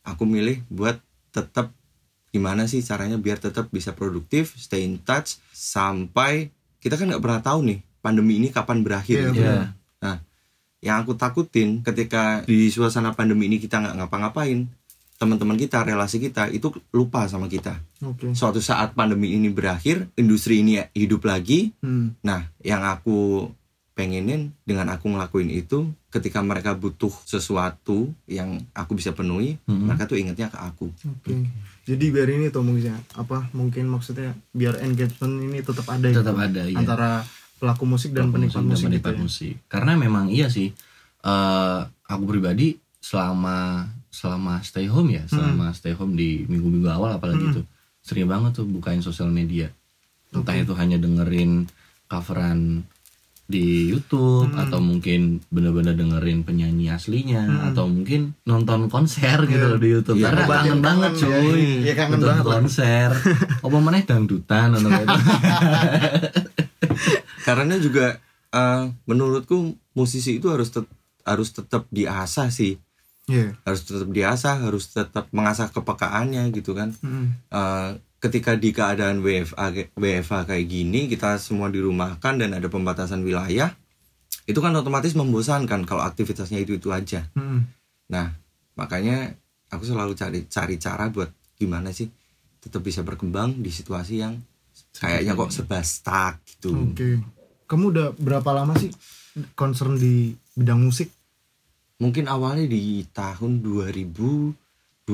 aku 0.04 0.28
milih 0.28 0.60
buat 0.68 1.00
tetap 1.32 1.72
gimana 2.28 2.68
sih 2.68 2.84
caranya 2.84 3.16
biar 3.16 3.40
tetap 3.40 3.72
bisa 3.72 3.96
produktif 3.96 4.58
stay 4.60 4.84
in 4.84 5.00
touch 5.00 5.40
sampai 5.56 6.52
kita 6.80 7.00
kan 7.00 7.08
nggak 7.08 7.24
pernah 7.24 7.40
tahu 7.40 7.60
nih 7.64 7.80
pandemi 8.04 8.36
ini 8.36 8.52
kapan 8.52 8.84
berakhir 8.84 9.16
Iya, 9.16 9.32
gitu. 9.32 9.52
nah 10.04 10.18
yang 10.84 11.00
aku 11.00 11.16
takutin 11.16 11.80
ketika 11.80 12.44
di 12.44 12.68
suasana 12.68 13.16
pandemi 13.16 13.48
ini 13.48 13.64
kita 13.64 13.80
nggak 13.80 14.04
ngapa-ngapain 14.04 14.68
teman-teman 15.16 15.56
kita 15.56 15.82
relasi 15.82 16.18
kita 16.18 16.50
itu 16.50 16.68
lupa 16.90 17.24
sama 17.26 17.48
kita 17.48 17.80
Oke. 18.02 18.34
suatu 18.34 18.60
saat 18.60 18.92
pandemi 18.92 19.32
ini 19.32 19.48
berakhir, 19.48 20.10
industri 20.14 20.60
ini 20.60 20.82
hidup 20.92 21.24
lagi. 21.24 21.72
Hmm. 21.80 22.18
Nah, 22.20 22.44
yang 22.60 22.82
aku 22.82 23.48
pengenin 23.94 24.58
dengan 24.60 24.90
aku 24.90 25.06
ngelakuin 25.08 25.48
itu, 25.48 25.86
ketika 26.10 26.42
mereka 26.42 26.74
butuh 26.74 27.14
sesuatu 27.24 28.10
yang 28.26 28.58
aku 28.74 28.98
bisa 28.98 29.14
penuhi, 29.14 29.62
Mhm. 29.64 29.86
mereka 29.86 30.04
tuh 30.06 30.18
ingetnya 30.18 30.50
ke 30.50 30.58
aku. 30.58 30.90
Oke. 30.90 31.46
Jadi 31.84 32.06
biar 32.10 32.26
ini 32.28 32.50
tuh 32.50 32.66
mungkin 32.66 32.90
apa 33.14 33.54
mungkin 33.54 33.86
maksudnya 33.88 34.34
biar 34.50 34.82
engagement 34.82 35.38
ini 35.40 35.62
tetap 35.62 35.86
ada 35.88 36.10
ya, 36.10 36.16
Tetap 36.20 36.36
ada 36.36 36.62
ya. 36.64 36.74
antara 36.74 37.22
pelaku 37.56 37.86
musik 37.86 38.12
dan 38.12 38.28
penikmat 38.28 38.66
musik, 38.66 38.90
gitu 38.90 38.98
penikmat 38.98 39.14
ya. 39.14 39.20
musik. 39.22 39.54
Karena 39.70 39.94
memang 39.94 40.28
iya 40.28 40.50
sih. 40.50 40.74
eh 41.24 41.80
aku 42.04 42.24
pribadi 42.28 42.76
selama 43.00 43.88
selama 44.14 44.62
stay 44.62 44.86
home 44.86 45.10
ya 45.10 45.26
selama 45.26 45.74
stay 45.74 45.92
home 45.92 46.14
di 46.14 46.46
minggu-minggu 46.46 46.86
awal 46.88 47.18
apalagi 47.18 47.42
Hmm. 47.44 47.56
tuh 47.58 47.66
sering 48.00 48.30
banget 48.30 48.54
tuh 48.54 48.66
bukain 48.66 49.02
sosial 49.02 49.28
media 49.28 49.74
entah 50.30 50.54
itu 50.54 50.72
hanya 50.74 50.96
dengerin 50.96 51.66
coveran 52.06 52.86
di 53.44 53.90
YouTube 53.90 54.48
Hmm. 54.48 54.62
atau 54.62 54.80
mungkin 54.80 55.42
bener-bener 55.48 55.94
dengerin 55.94 56.42
penyanyi 56.42 56.88
aslinya 56.88 57.44
Hmm. 57.44 57.68
atau 57.68 57.86
mungkin 57.86 58.38
nonton 58.44 58.86
konser 58.88 59.36
gitu 59.44 59.66
loh 59.66 59.76
di 59.76 59.90
YouTube 59.90 60.16
Iya. 60.16 60.30
karena 60.30 60.44
kangen 60.48 60.80
banget 60.80 61.12
ya. 61.12 61.20
cuy 61.20 61.64
Iya, 61.82 61.94
kangen 61.94 62.12
nonton 62.14 62.30
banget 62.30 62.46
konser 62.46 63.10
apa 63.66 63.78
mana 63.78 63.98
dangdutan 64.00 64.68
atau 64.74 64.90
gitu 64.90 65.10
karena 67.44 67.76
juga 67.78 68.06
eh, 68.50 68.84
menurutku 69.04 69.58
musisi 69.92 70.38
itu 70.38 70.48
harus 70.48 70.70
tet- 70.70 70.94
harus 71.24 71.50
tetap 71.50 71.88
diasah 71.90 72.48
sih 72.50 72.78
Iya. 73.24 73.56
harus 73.64 73.88
tetap 73.88 74.10
diasah 74.12 74.68
harus 74.68 74.92
tetap 74.92 75.32
mengasah 75.32 75.72
kepekaannya 75.72 76.52
gitu 76.52 76.76
kan 76.76 76.92
Mm. 77.00 77.28
Eh, 77.48 77.90
ketika 78.20 78.56
di 78.56 78.76
keadaan 78.76 79.24
WFA 79.24 79.72
WFA 79.96 80.44
kayak 80.44 80.66
gini 80.68 81.08
kita 81.08 81.40
semua 81.40 81.72
dirumahkan 81.72 82.36
dan 82.36 82.52
ada 82.52 82.68
pembatasan 82.68 83.24
wilayah 83.24 83.72
itu 84.44 84.60
kan 84.60 84.76
otomatis 84.76 85.16
membosankan 85.16 85.88
kalau 85.88 86.04
aktivitasnya 86.04 86.60
itu 86.60 86.76
itu 86.76 86.92
aja 86.92 87.32
Mm. 87.32 87.64
nah 88.12 88.36
makanya 88.76 89.40
aku 89.72 89.88
selalu 89.88 90.20
cari 90.20 90.44
cari 90.52 90.76
cara 90.76 91.08
buat 91.08 91.32
gimana 91.56 91.96
sih 91.96 92.12
tetap 92.60 92.84
bisa 92.84 93.08
berkembang 93.08 93.56
di 93.60 93.72
situasi 93.72 94.20
yang 94.20 94.36
kayaknya 94.94 95.32
kok 95.34 95.52
serba 95.52 95.80
stuck 95.80 96.44
gitu 96.44 96.92
Oke. 96.92 97.24
Kamu 97.64 97.90
udah 97.90 98.08
berapa 98.20 98.52
lama 98.52 98.76
sih 98.76 98.92
concern 99.56 99.96
di 99.96 100.30
bidang 100.54 100.84
musik? 100.84 101.08
Mungkin 102.04 102.28
awalnya 102.28 102.68
di 102.68 103.08
tahun 103.16 103.64
2012 103.64 105.08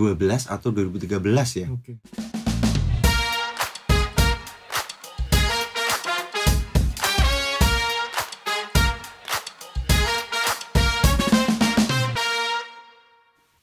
atau 0.49 0.69
2013 0.73 1.61
ya. 1.61 1.69
Oke. 1.69 2.01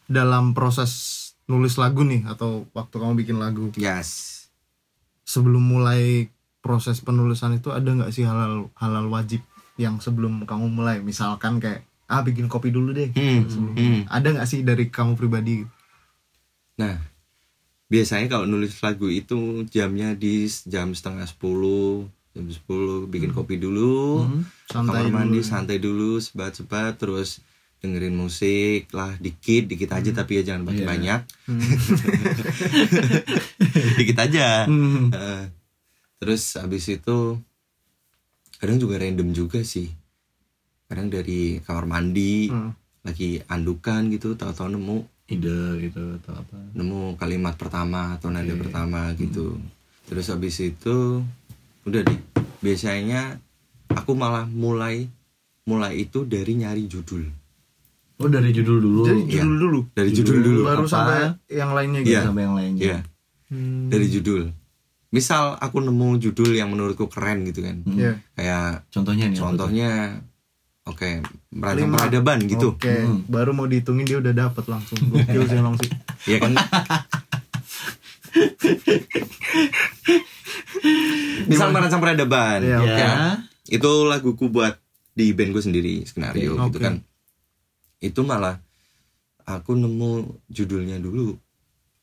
Dalam 0.06 0.54
proses 0.54 1.34
nulis 1.50 1.74
lagu 1.82 2.06
nih 2.06 2.30
atau 2.30 2.70
waktu 2.70 2.94
kamu 2.94 3.12
bikin 3.26 3.42
lagu. 3.42 3.74
Yes. 3.74 4.46
Sebelum 5.26 5.66
mulai 5.66 6.30
proses 6.62 7.02
penulisan 7.02 7.58
itu 7.58 7.74
ada 7.74 7.90
nggak 7.90 8.14
sih 8.14 8.22
halal 8.22 8.70
halal 8.78 9.10
wajib 9.10 9.42
yang 9.74 9.98
sebelum 9.98 10.46
kamu 10.46 10.70
mulai? 10.70 11.02
Misalkan 11.02 11.58
kayak 11.58 11.82
ah 12.06 12.20
bikin 12.20 12.46
kopi 12.46 12.68
dulu 12.68 12.90
deh 12.90 13.10
Hmm, 13.10 13.46
sebelum 13.46 13.74
hmm. 13.74 14.00
ada 14.06 14.26
nggak 14.30 14.44
sih 14.44 14.60
dari 14.60 14.86
kamu 14.86 15.14
pribadi 15.14 15.62
Nah, 16.76 16.92
biasanya 17.86 18.28
kalau 18.28 18.44
nulis 18.44 18.74
lagu 18.78 19.06
itu 19.06 19.62
jamnya 19.66 20.12
di 20.12 20.44
jam 20.66 20.90
setengah 20.90 21.24
10, 21.24 22.04
jam 22.30 22.44
10 22.44 23.06
bikin 23.06 23.30
kopi 23.32 23.56
dulu, 23.56 24.22
Hmm. 24.22 24.42
santai 24.66 25.08
kamar 25.08 25.24
mandi 25.24 25.38
dulu. 25.38 25.42
santai 25.42 25.78
dulu, 25.78 26.10
sebat-sebat 26.18 26.96
terus 26.96 27.38
dengerin 27.76 28.12
musik 28.12 28.86
lah 28.90 29.14
dikit 29.16 29.66
dikit 29.66 29.90
aja 29.90 30.10
tapi 30.10 30.36
ya 30.36 30.42
jangan 30.46 30.62
banyak 30.64 30.84
banyak 30.84 31.20
Hmm. 31.44 31.60
dikit 33.98 34.16
aja 34.18 34.64
Hmm. 34.64 35.10
Eh, 35.10 35.44
terus 36.18 36.42
habis 36.56 36.84
itu 36.86 37.18
kadang 38.56 38.76
juga 38.76 38.96
random 38.96 39.30
juga 39.30 39.60
sih 39.62 39.90
kadang 40.86 41.08
dari 41.08 41.58
kamar 41.60 41.84
mandi 41.84 42.46
Hmm. 42.46 42.70
lagi 43.02 43.38
andukan 43.44 44.06
gitu 44.08 44.34
tahu-tahu 44.34 44.72
nemu 44.72 44.96
ide 45.26 45.58
gitu 45.80 46.02
atau 46.16 46.34
apa 46.36 46.56
nemu 46.72 47.14
kalimat 47.14 47.54
pertama 47.54 48.14
atau 48.14 48.30
nada 48.30 48.46
Oke. 48.48 48.62
pertama 48.62 49.10
gitu 49.12 49.58
terus 50.04 50.26
habis 50.26 50.58
itu 50.58 51.22
udah 51.82 52.00
deh 52.00 52.18
biasanya 52.60 53.38
aku 53.88 54.12
malah 54.12 54.46
mulai 54.46 55.10
mulai 55.64 55.98
itu 56.00 56.22
dari 56.22 56.54
nyari 56.54 56.86
judul 56.86 57.26
oh 58.16 58.28
dari 58.28 58.50
judul 58.50 58.78
dulu 58.78 59.02
jadi 59.04 59.20
Iya. 59.20 59.34
judul 59.36 59.56
dulu 59.56 59.80
dari 59.92 60.10
judul, 60.10 60.36
dulu 60.40 60.60
baru 60.64 60.84
Apa? 60.84 60.90
sampai 60.90 61.18
yang 61.48 61.70
lainnya 61.72 62.00
gitu 62.00 62.12
Iya. 62.12 62.22
sampai 62.22 62.42
yang 62.42 62.54
lainnya 62.54 62.82
Iya, 62.82 62.98
Hmm. 63.46 63.86
dari 63.86 64.06
judul 64.06 64.42
misal 65.08 65.54
aku 65.56 65.78
nemu 65.80 66.18
judul 66.20 66.50
yang 66.52 66.68
menurutku 66.68 67.06
keren 67.06 67.42
gitu 67.42 67.62
kan 67.62 67.82
Hmm. 67.82 67.98
Iya. 67.98 68.12
kayak 68.32 68.86
contohnya 68.88 69.26
nih 69.26 69.38
apa 69.38 69.66
oke 70.86 71.08
merancang 71.50 71.88
Lima. 71.88 71.98
peradaban 71.98 72.38
gitu. 72.44 72.72
Oke 72.72 72.94
Hmm. 73.02 73.26
baru 73.26 73.50
mau 73.50 73.66
dihitungin 73.66 74.06
dia 74.06 74.18
udah 74.18 74.32
dapat 74.32 74.64
langsung. 74.66 74.98
Gokil 75.10 75.42
sih 75.44 75.56
emang 75.56 75.74
sih. 75.76 75.90
Ya 76.26 76.38
kan? 76.38 76.54
Misal 81.46 81.70
merancang 81.70 81.98
peradaban. 81.98 82.60
Iya, 82.62 82.78
ya 82.80 82.96
ya. 82.96 83.12
Itu 83.66 84.06
laguku 84.06 84.48
buat 84.48 84.78
di 85.12 85.32
band 85.32 85.50
gue 85.50 85.62
sendiri 85.62 85.94
skenario 86.04 86.54
Oke. 86.56 86.70
gitu 86.70 86.78
kan. 86.78 86.94
Itu 87.98 88.20
malah 88.22 88.60
aku 89.42 89.74
nemu 89.74 90.12
judulnya 90.46 90.98
dulu. 90.98 91.34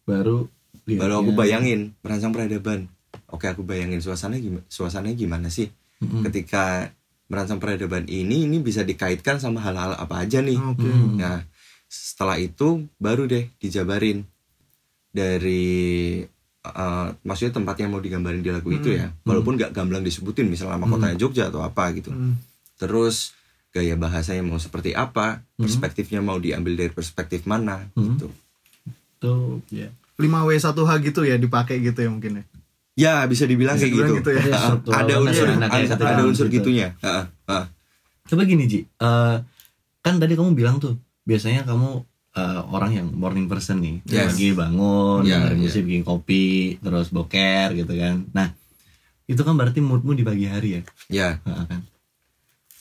Baru 0.04 0.50
baru 0.84 1.24
aku 1.24 1.32
bayangin 1.32 1.96
merancang 2.02 2.34
peradaban. 2.34 2.90
Oke 3.30 3.48
aku 3.48 3.64
bayangin 3.64 4.00
suasana 4.00 4.38
gimana 4.38 4.66
suasananya 4.68 5.16
gimana 5.16 5.48
sih? 5.48 5.70
Mm-mm. 6.04 6.20
ketika 6.28 6.92
merancang 7.34 7.58
peradaban 7.58 8.06
ini 8.06 8.46
ini 8.46 8.62
bisa 8.62 8.86
dikaitkan 8.86 9.42
sama 9.42 9.58
hal-hal 9.60 9.98
apa 9.98 10.22
aja 10.22 10.40
nih. 10.40 10.62
Oke. 10.62 10.86
Hmm. 10.86 11.18
nah 11.18 11.42
setelah 11.90 12.38
itu 12.38 12.86
baru 12.96 13.26
deh 13.26 13.50
dijabarin 13.58 14.22
dari 15.10 16.22
eh, 16.64 17.08
maksudnya 17.20 17.54
tempat 17.54 17.76
yang 17.76 17.90
mau 17.90 18.00
digambarin 18.00 18.40
di 18.40 18.50
lagu 18.50 18.70
itu 18.70 18.94
ya. 18.94 19.10
Walaupun 19.24 19.58
nggak 19.58 19.74
gamblang 19.74 20.02
disebutin 20.02 20.46
misalnya 20.46 20.78
nama 20.78 20.86
kotanya 20.88 21.18
Jogja 21.18 21.50
atau 21.50 21.62
apa 21.62 21.90
gitu. 21.92 22.10
Hmm. 22.10 22.38
terus 22.74 23.32
gaya 23.70 23.96
bahasanya 23.96 24.44
mau 24.44 24.58
seperti 24.58 24.94
apa 24.94 25.42
perspektifnya 25.56 26.20
mau 26.20 26.38
diambil 26.38 26.76
dari 26.76 26.92
perspektif 26.92 27.46
mana 27.46 27.90
Hmm. 27.94 28.14
gitu. 28.14 28.28
Tuh 29.18 29.62
ya. 29.70 29.90
5W1H 30.14 30.92
gitu 31.02 31.26
ya 31.26 31.36
dipakai 31.36 31.80
gitu 31.80 31.98
ya 31.98 32.10
mungkin 32.10 32.42
ya 32.42 32.44
ya 32.94 33.26
bisa 33.26 33.44
dibilang 33.44 33.74
Bisa 33.74 33.86
kayak 33.86 33.94
dibilang 33.94 34.14
gitu, 34.18 34.30
gitu 34.30 34.50
ya. 34.50 34.56
Struktural 34.56 35.00
ada 35.00 35.14
unsur 35.20 35.46
ya, 35.46 35.56
ada, 35.58 35.78
satu 35.84 36.04
ada 36.04 36.14
orang 36.14 36.28
unsur 36.30 36.46
gitu. 36.48 36.56
gitunya 36.62 36.88
Ha-ha. 37.00 37.22
Ha. 37.46 37.60
coba 38.24 38.42
gini 38.44 38.64
Ji 38.66 38.80
Eh, 38.86 39.36
kan 40.00 40.14
tadi 40.16 40.34
kamu 40.34 40.54
bilang 40.54 40.78
tuh 40.78 40.96
biasanya 41.24 41.64
kamu 41.64 42.04
eh, 42.34 42.62
orang 42.68 42.92
yang 42.94 43.08
morning 43.10 43.46
person 43.46 43.78
nih 43.80 44.02
Yes. 44.06 44.34
lagi 44.34 44.50
bangun 44.52 45.22
Ya, 45.24 45.40
dengerin 45.40 45.60
musik 45.60 45.84
bikin 45.84 46.04
kopi 46.04 46.46
terus 46.78 47.10
boker 47.10 47.74
gitu 47.74 47.94
kan 47.94 48.26
nah 48.30 48.54
itu 49.24 49.40
kan 49.40 49.54
berarti 49.54 49.80
moodmu 49.80 50.12
di 50.12 50.22
pagi 50.22 50.46
hari 50.46 50.70
ya 50.76 50.82
ya 51.10 51.30
Heeh, 51.40 51.66
kan 51.66 51.82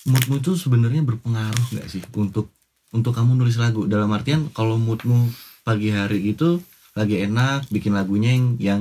moodmu 0.05 0.41
tuh 0.41 0.55
sebenarnya 0.55 1.03
berpengaruh 1.03 1.67
nggak 1.71 1.87
sih 1.87 2.03
untuk 2.13 2.51
untuk 2.91 3.13
kamu 3.13 3.35
nulis 3.35 3.57
lagu 3.57 3.87
dalam 3.87 4.11
artian 4.11 4.51
kalau 4.51 4.75
moodmu 4.77 5.31
pagi 5.63 5.89
hari 5.89 6.21
itu 6.29 6.59
lagi 6.93 7.23
enak 7.23 7.71
bikin 7.71 7.95
lagunya 7.95 8.35
yang 8.35 8.47
yang 8.59 8.81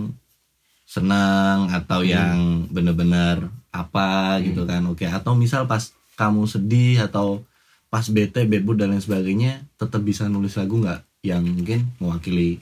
senang 0.91 1.71
atau 1.71 2.03
yang 2.03 2.67
bener-bener 2.67 3.47
apa 3.71 4.35
gitu 4.43 4.67
kan 4.67 4.83
oke 4.85 5.07
atau 5.07 5.31
misal 5.33 5.63
pas 5.63 5.87
kamu 6.13 6.43
sedih 6.45 6.99
atau 7.01 7.39
pas 7.87 8.03
bete 8.05 8.43
bebut 8.43 8.75
dan 8.75 8.91
lain 8.91 8.99
sebagainya 8.99 9.63
tetap 9.77 10.01
bisa 10.01 10.27
nulis 10.27 10.53
lagu 10.53 10.75
nggak 10.77 10.99
yang 11.23 11.39
mungkin 11.41 11.87
mewakili 11.97 12.59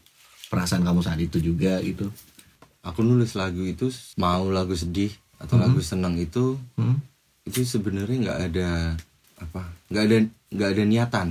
perasaan 0.48 0.82
kamu 0.82 1.02
saat 1.02 1.18
itu 1.18 1.38
juga 1.40 1.82
gitu 1.82 2.14
aku 2.82 3.02
nulis 3.02 3.34
lagu 3.34 3.62
itu 3.64 3.90
mau 4.16 4.46
lagu 4.48 4.74
sedih 4.74 5.10
atau 5.38 5.56
Mhm. 5.56 5.64
lagu 5.64 5.80
senang 5.82 6.14
itu 6.16 6.54
Hmm? 6.76 7.02
itu 7.44 7.62
sebenarnya 7.64 8.18
nggak 8.20 8.40
ada 8.44 8.70
apa 9.40 9.62
nggak 9.90 10.04
ada 10.04 10.18
nggak 10.50 10.70
ada 10.70 10.84
niatan 10.86 11.28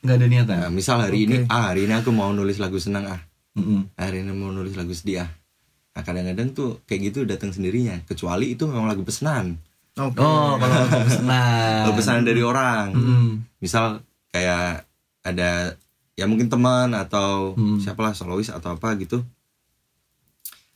nggak 0.00 0.16
ada 0.16 0.26
niatan 0.26 0.56
nah, 0.58 0.70
misal 0.70 0.96
hari 0.98 1.26
ini 1.26 1.44
Oke. 1.44 1.52
ah 1.52 1.68
hari 1.68 1.84
ini 1.84 1.94
aku 1.94 2.08
mau 2.10 2.30
nulis 2.30 2.56
lagu 2.56 2.80
senang 2.80 3.04
ah 3.06 3.20
Mm-mm. 3.52 3.92
hari 3.94 4.22
ini 4.22 4.32
mau 4.32 4.48
nulis 4.48 4.72
lagu 4.72 4.92
sedih 4.92 5.26
ah 5.26 5.30
nah, 6.00 6.02
kadang-kadang 6.02 6.48
tuh 6.50 6.80
kayak 6.84 7.12
gitu 7.12 7.22
datang 7.22 7.52
sendirinya 7.52 8.00
kecuali 8.02 8.56
itu 8.56 8.64
memang 8.64 8.88
lagu 8.88 9.04
pesanan. 9.04 9.60
Oke. 9.94 10.16
Oh 10.16 10.56
kalau 10.56 10.80
lagu 10.82 11.10
senang 11.12 11.84
lagu 11.84 11.92
pesanan 11.94 12.24
dari 12.24 12.40
orang. 12.40 12.86
Mm-mm. 12.90 13.26
misal 13.58 14.00
kayak 14.28 14.88
ada 15.20 15.76
ya 16.14 16.24
mungkin 16.24 16.48
teman 16.48 16.92
atau 16.92 17.52
Hmm. 17.52 17.76
siapalah 17.76 18.12
solois 18.12 18.48
atau 18.48 18.72
apa 18.72 18.96
gitu. 18.96 19.20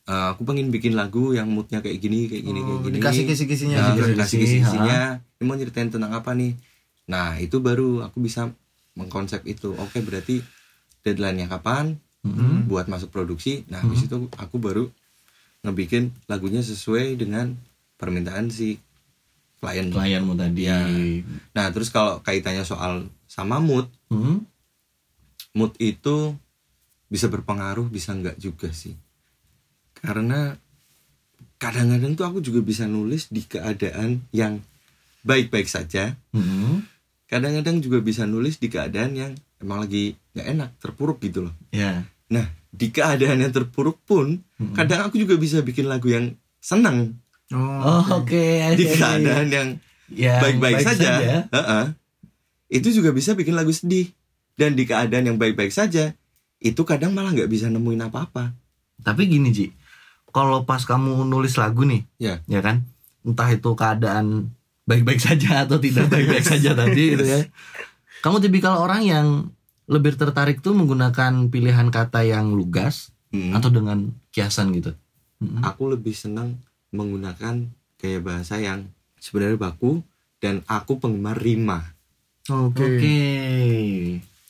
Eh, 0.05 0.27
aku 0.31 0.45
pengen 0.45 0.69
bikin 0.69 0.93
lagu 0.93 1.33
yang 1.33 1.49
moodnya 1.49 1.81
kayak 1.81 1.97
gini 1.97 2.29
kayak 2.29 2.43
gini 2.45 2.59
kayak 2.61 2.77
Oh, 2.77 2.83
gini. 2.85 2.95
dikasih 3.01 3.23
kisi-kisinya 3.25 3.75
Nah, 3.75 3.87
juga 3.91 4.03
dikasih 4.13 4.37
Kisi, 4.37 4.61
kisi-kisinya 4.61 4.99
ini 5.17 5.43
mau 5.43 5.57
nyeritain 5.57 5.89
tentang 5.89 6.13
apa 6.13 6.37
nih? 6.37 6.53
Nah 7.09 7.41
itu 7.41 7.57
baru 7.57 8.05
aku 8.05 8.21
bisa 8.21 8.53
mengkonsep 8.93 9.41
itu. 9.45 9.73
Oke 9.75 10.05
berarti 10.05 10.45
deadline-nya 11.01 11.49
kapan? 11.49 11.97
Mm-mm. 12.21 12.65
buat 12.65 12.85
masuk 12.85 13.09
produksi. 13.09 13.65
Nah 13.65 13.81
habis 13.81 14.01
itu 14.01 14.17
aku 14.33 14.57
baru 14.57 14.89
ngebikin 15.65 16.13
lagunya 16.25 16.61
sesuai 16.61 17.15
dengan 17.15 17.57
permintaan 17.95 18.47
si 18.47 18.77
klien 19.57 19.89
klienmu 19.89 20.33
tadi 20.33 20.63
Iya. 20.63 20.79
nah 21.51 21.67
terus 21.69 21.89
kalau 21.89 22.21
kaitannya 22.21 22.61
soal 22.61 22.93
sama 23.25 23.57
mood 23.57 23.89
Hmm? 24.07 24.45
mood 25.51 25.73
itu 25.77 26.37
bisa 27.07 27.25
berpengaruh 27.25 27.87
bisa 27.87 28.11
enggak 28.11 28.37
juga 28.37 28.69
sih 28.69 28.93
karena 29.95 30.53
kadang-kadang 31.57 32.13
tuh 32.13 32.25
aku 32.25 32.39
juga 32.39 32.59
bisa 32.61 32.85
nulis 32.85 33.27
di 33.27 33.41
keadaan 33.41 34.21
yang 34.31 34.61
baik-baik 35.21 35.65
saja 35.65 36.13
Hmm? 36.29 36.85
kadang-kadang 37.25 37.79
juga 37.79 37.97
bisa 37.99 38.23
nulis 38.23 38.55
di 38.55 38.67
keadaan 38.67 39.15
yang 39.15 39.31
emang 39.57 39.81
lagi 39.81 40.13
nggak 40.31 40.47
enak 40.47 40.69
terpuruk 40.77 41.17
gitu 41.19 41.49
loh 41.49 41.53
ya 41.71 42.05
nah 42.27 42.45
di 42.75 42.91
keadaan 42.91 43.39
yang 43.39 43.51
terpuruk 43.51 44.03
pun 44.03 44.43
Hmm. 44.55 44.71
kadang 44.71 45.07
aku 45.07 45.19
juga 45.19 45.35
bisa 45.35 45.59
bikin 45.59 45.87
lagu 45.87 46.07
yang 46.07 46.31
senang. 46.59 47.15
Oh, 47.51 47.59
oh 47.59 48.23
oke. 48.23 48.45
di 48.73 48.85
keadaan 48.87 49.47
yang 49.47 49.69
Yang 50.07 50.39
baik-baik 50.39 50.75
baik 50.79 50.87
saja, 50.87 51.09
saja. 51.17 51.37
Heeh. 51.49 51.85
itu 52.71 52.87
juga 52.91 53.09
bisa 53.09 53.33
bikin 53.33 53.51
lagu 53.51 53.71
sedih. 53.71 54.11
Dan 54.55 54.73
di 54.73 54.87
keadaan 54.87 55.27
yang 55.27 55.35
baik-baik 55.35 55.69
saja 55.69 56.15
itu 56.57 56.81
kadang 56.83 57.11
malah 57.11 57.35
nggak 57.35 57.51
bisa 57.51 57.67
nemuin 57.67 58.07
apa-apa. 58.07 58.55
Tapi 59.03 59.27
gini 59.27 59.51
Ji, 59.51 59.75
kalau 60.31 60.63
pas 60.63 60.79
kamu 60.81 61.27
nulis 61.27 61.59
lagu 61.59 61.83
nih, 61.83 62.07
ya. 62.15 62.39
ya 62.47 62.63
kan, 62.63 62.87
entah 63.21 63.51
itu 63.51 63.75
keadaan 63.75 64.55
baik-baik 64.83 65.19
saja 65.19 65.67
atau 65.67 65.75
tidak 65.77 66.07
baik-baik 66.07 66.47
saja 66.47 66.71
tadi 66.71 67.03
gitu 67.13 67.25
ya. 67.27 67.43
Kamu 68.23 68.39
tipikal 68.39 68.79
orang 68.79 69.03
yang 69.03 69.27
lebih 69.85 70.15
tertarik 70.15 70.59
tuh 70.59 70.73
menggunakan 70.73 71.47
pilihan 71.47 71.89
kata 71.89 72.23
yang 72.23 72.51
lugas 72.51 73.11
Hmm. 73.29 73.51
atau 73.51 73.67
dengan 73.67 74.15
kiasan 74.29 74.71
gitu. 74.71 74.95
Mm-mm. 75.37 75.59
aku 75.59 75.91
lebih 75.91 76.15
senang 76.15 76.55
menggunakan 76.89 77.67
gaya 77.97 78.19
bahasa 78.19 78.55
yang 78.55 78.87
sebenarnya 79.17 79.59
baku 79.59 79.99
dan 80.39 80.63
aku 80.63 80.95
penggemar 80.95 81.35
rima 81.35 81.91
Oke. 82.47 82.79
Oke. 82.79 83.19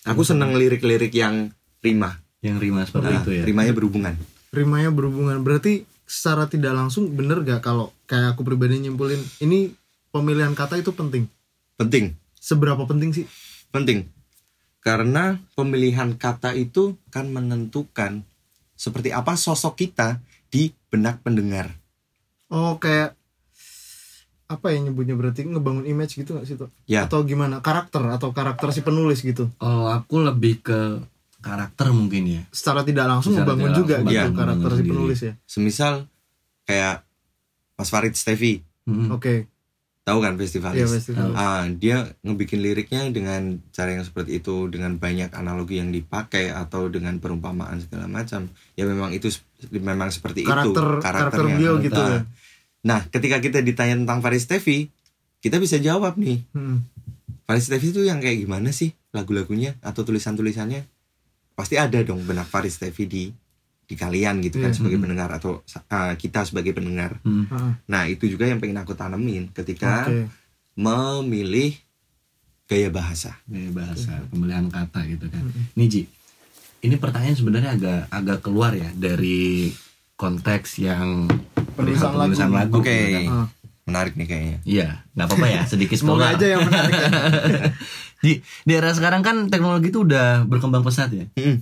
aku 0.03 0.21
senang 0.21 0.53
lirik-lirik 0.53 1.09
yang 1.11 1.49
rima 1.79 2.21
Yang 2.39 2.57
rima 2.61 2.81
seperti 2.85 3.09
Nah, 3.09 3.21
itu 3.23 3.31
ya. 3.33 3.43
rimanya 3.43 3.73
berhubungan 3.73 4.13
Rimanya 4.53 4.87
berhubungan. 4.87 5.41
Berarti 5.41 5.83
secara 6.05 6.45
tidak 6.45 6.71
langsung 6.71 7.09
bener 7.11 7.41
gak 7.41 7.59
kalau 7.59 7.89
kayak 8.05 8.37
aku 8.37 8.45
pribadi 8.45 8.77
nyimpulin 8.77 9.17
ini 9.41 9.73
pemilihan 10.11 10.53
kata 10.53 10.77
itu 10.77 10.93
penting. 10.93 11.25
penting 11.75 12.13
Seberapa 12.37 12.85
penting 12.85 13.09
sih? 13.11 13.25
penting 13.67 14.05
karena 14.85 15.41
pemilihan 15.57 16.13
kata 16.13 16.53
itu 16.53 16.93
kan 17.09 17.25
menentukan 17.27 18.21
seperti 18.77 19.09
apa 19.09 19.33
sosok 19.33 19.73
kita 19.75 20.21
di 20.47 20.69
benak 20.87 21.19
pendengar 21.19 21.73
Oh 22.45 22.77
kayak 22.77 23.17
apa 24.45 24.69
ya 24.69 24.77
nyebutnya 24.77 25.17
berarti 25.17 25.41
ngebangun 25.41 25.89
image 25.89 26.21
gitu 26.21 26.37
gak 26.37 26.45
sih 26.45 26.53
tuh? 26.53 26.69
ya 26.85 27.09
Atau 27.09 27.25
gimana 27.25 27.65
karakter 27.65 28.05
atau 28.13 28.29
karakter 28.29 28.69
si 28.69 28.85
penulis 28.85 29.25
gitu? 29.25 29.49
Kalau 29.57 29.89
aku 29.89 30.21
lebih 30.21 30.61
ke 30.61 31.01
karakter 31.41 31.89
mungkin 31.89 32.23
ya. 32.29 32.41
Secara 32.53 32.85
tidak 32.85 33.09
langsung 33.09 33.33
Secara 33.33 33.49
ngebangun 33.49 33.65
tidak 33.65 33.79
juga 33.81 33.95
langsung 33.97 34.05
gitu 34.05 34.21
bangun 34.21 34.37
karakter 34.37 34.69
si 34.69 34.75
sendiri. 34.77 34.91
penulis 34.93 35.19
ya. 35.19 35.33
semisal 35.49 35.93
kayak 36.63 36.95
Mas 37.73 37.89
Farid 37.89 38.13
Stevi 38.13 38.61
Mm-mm. 38.85 39.09
Oke. 39.09 39.49
Tahu 40.05 40.21
kan 40.21 40.33
Iya 40.33 40.39
festivalis 40.39 40.85
festival. 40.93 41.33
Ah, 41.33 41.65
dia 41.65 42.05
ngebikin 42.21 42.61
liriknya 42.61 43.09
dengan 43.09 43.57
cara 43.73 43.89
yang 43.91 44.05
seperti 44.05 44.37
itu 44.37 44.69
dengan 44.69 44.95
banyak 44.95 45.33
analogi 45.33 45.81
yang 45.81 45.89
dipakai 45.89 46.53
atau 46.53 46.87
dengan 46.87 47.17
perumpamaan 47.17 47.81
segala 47.81 48.05
macam 48.05 48.45
ya 48.73 48.85
memang 48.85 49.09
itu 49.11 49.33
memang 49.73 50.13
seperti 50.13 50.45
Karakter 50.45 50.69
itu 50.69 51.01
karakter 51.01 51.01
karakternya 51.33 51.55
beliau 51.57 51.73
gitu 51.81 51.97
Nah, 51.97 52.09
ya. 52.11 52.19
nah 52.81 52.99
ketika 53.03 53.41
kita 53.41 53.59
ditanya 53.59 53.97
tentang 53.97 54.21
Faris 54.21 54.45
Tevi 54.45 54.93
kita 55.41 55.57
bisa 55.57 55.81
jawab 55.81 56.15
nih 56.15 56.45
Hmm. 56.53 56.85
Faris 57.43 57.65
Tevi 57.65 57.89
itu 57.89 58.01
yang 58.01 58.21
kayak 58.21 58.45
gimana 58.45 58.69
sih 58.69 58.93
lagu-lagunya 59.09 59.73
atau 59.81 60.01
tulisan-tulisannya 60.01 60.85
pasti 61.51 61.75
ada 61.75 61.97
dong 62.01 62.21
benak 62.21 62.45
Faris 62.45 62.77
Tevi 62.77 63.03
di 63.05 63.23
di 63.85 63.93
kalian 63.93 64.41
gitu 64.41 64.57
kan 64.57 64.69
Iya. 64.69 64.75
sebagai 64.75 64.97
Hmm. 64.97 65.05
pendengar 65.05 65.29
atau 65.31 65.51
ah, 65.87 66.13
kita 66.13 66.41
sebagai 66.41 66.71
pendengar 66.71 67.21
Mm. 67.21 67.45
Heeh. 67.45 67.71
nah 67.85 68.03
itu 68.03 68.25
juga 68.25 68.43
yang 68.43 68.57
pengen 68.57 68.77
aku 68.77 68.93
tanemin 68.93 69.49
ketika 69.51 70.05
Oke. 70.05 70.25
memilih 70.75 71.77
gaya 72.65 72.89
bahasa 72.89 73.37
Gaya 73.45 73.69
bahasa, 73.71 74.25
pemilihan 74.27 74.65
kata 74.67 75.05
gitu 75.05 75.25
kan. 75.27 75.37
Mm-mm. 75.39 75.69
Nih 75.73 75.85
Ji, 75.87 76.01
ini 76.81 76.95
pertanyaan 76.95 77.33
sebenarnya 77.33 77.71
agak 77.73 78.01
agak 78.09 78.39
keluar 78.41 78.73
ya 78.73 78.89
dari 78.91 79.69
konteks 80.15 80.79
yang 80.79 81.29
Penulisan 81.75 82.15
lagu. 82.15 82.33
lagu. 82.49 82.73
Oke. 82.75 82.89
gitu 82.89 83.29
kan. 83.29 83.47
Menarik 83.85 84.13
nih 84.15 84.25
kayaknya 84.25 84.57
Iya, 84.63 84.87
nggak 85.11 85.25
apa-apa 85.27 85.45
ya, 85.47 85.61
sedikit 85.63 85.93
Semoga 85.95 86.33
aja 86.33 86.45
yang 86.47 86.65
menarik. 86.65 86.93
ya. 86.97 87.09
Di, 88.17 88.31
di 88.63 88.71
era 88.73 88.89
sekarang 88.89 89.21
kan 89.21 89.45
teknologi 89.45 89.93
itu 89.93 90.01
udah 90.01 90.41
berkembang 90.43 90.81
pesat 90.81 91.13
ya. 91.13 91.29
Mm. 91.35 91.61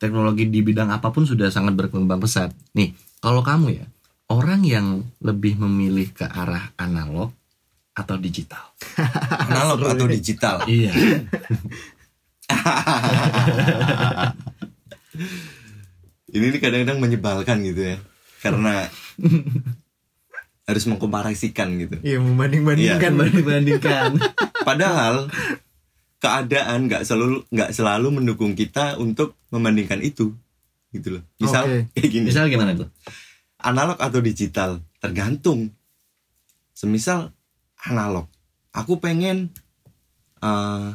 Teknologi 0.00 0.48
di 0.48 0.64
bidang 0.64 0.88
apa 0.88 1.12
pun 1.12 1.28
sudah 1.28 1.52
sangat 1.52 1.76
berkembang 1.76 2.24
pesat. 2.24 2.56
Nih, 2.72 2.96
kalau 3.20 3.44
kamu 3.44 3.66
ya, 3.76 3.86
orang 4.32 4.64
yang 4.64 4.86
lebih 5.20 5.60
memilih 5.60 6.08
ke 6.08 6.24
arah 6.24 6.72
analog 6.80 7.36
atau 7.92 8.16
digital? 8.16 8.72
analog 9.52 9.92
atau 9.92 10.08
digital 10.08 10.64
Iya. 10.70 10.92
ini 16.30 16.44
nih 16.50 16.60
kadang-kadang 16.62 16.98
menyebalkan 17.02 17.62
gitu 17.62 17.94
ya 17.94 17.96
karena 18.40 18.86
harus 20.64 20.84
mengkomparasikan 20.86 21.68
gitu 21.78 21.96
Iya 22.00 22.18
membanding-bandingkan. 22.22 23.12
Banding-bandingkan. 23.18 24.10
padahal 24.62 25.26
keadaan 26.20 26.86
nggak 26.86 27.02
selalu 27.08 27.42
nggak 27.48 27.70
selalu 27.72 28.08
mendukung 28.12 28.52
kita 28.52 29.00
untuk 29.00 29.34
membandingkan 29.48 30.04
itu 30.04 30.36
gitu 30.92 31.18
loh 31.18 31.22
misal 31.40 31.64
Oke. 31.64 31.78
kayak 31.96 32.10
gini 32.12 32.26
Misal 32.28 32.46
gimana 32.52 32.76
tuh? 32.76 32.88
analog 33.60 33.96
atau 33.96 34.20
digital 34.20 34.84
tergantung 35.00 35.72
semisal 36.76 37.32
analog 37.88 38.28
aku 38.76 39.00
pengen 39.00 39.48
eh, 40.44 40.90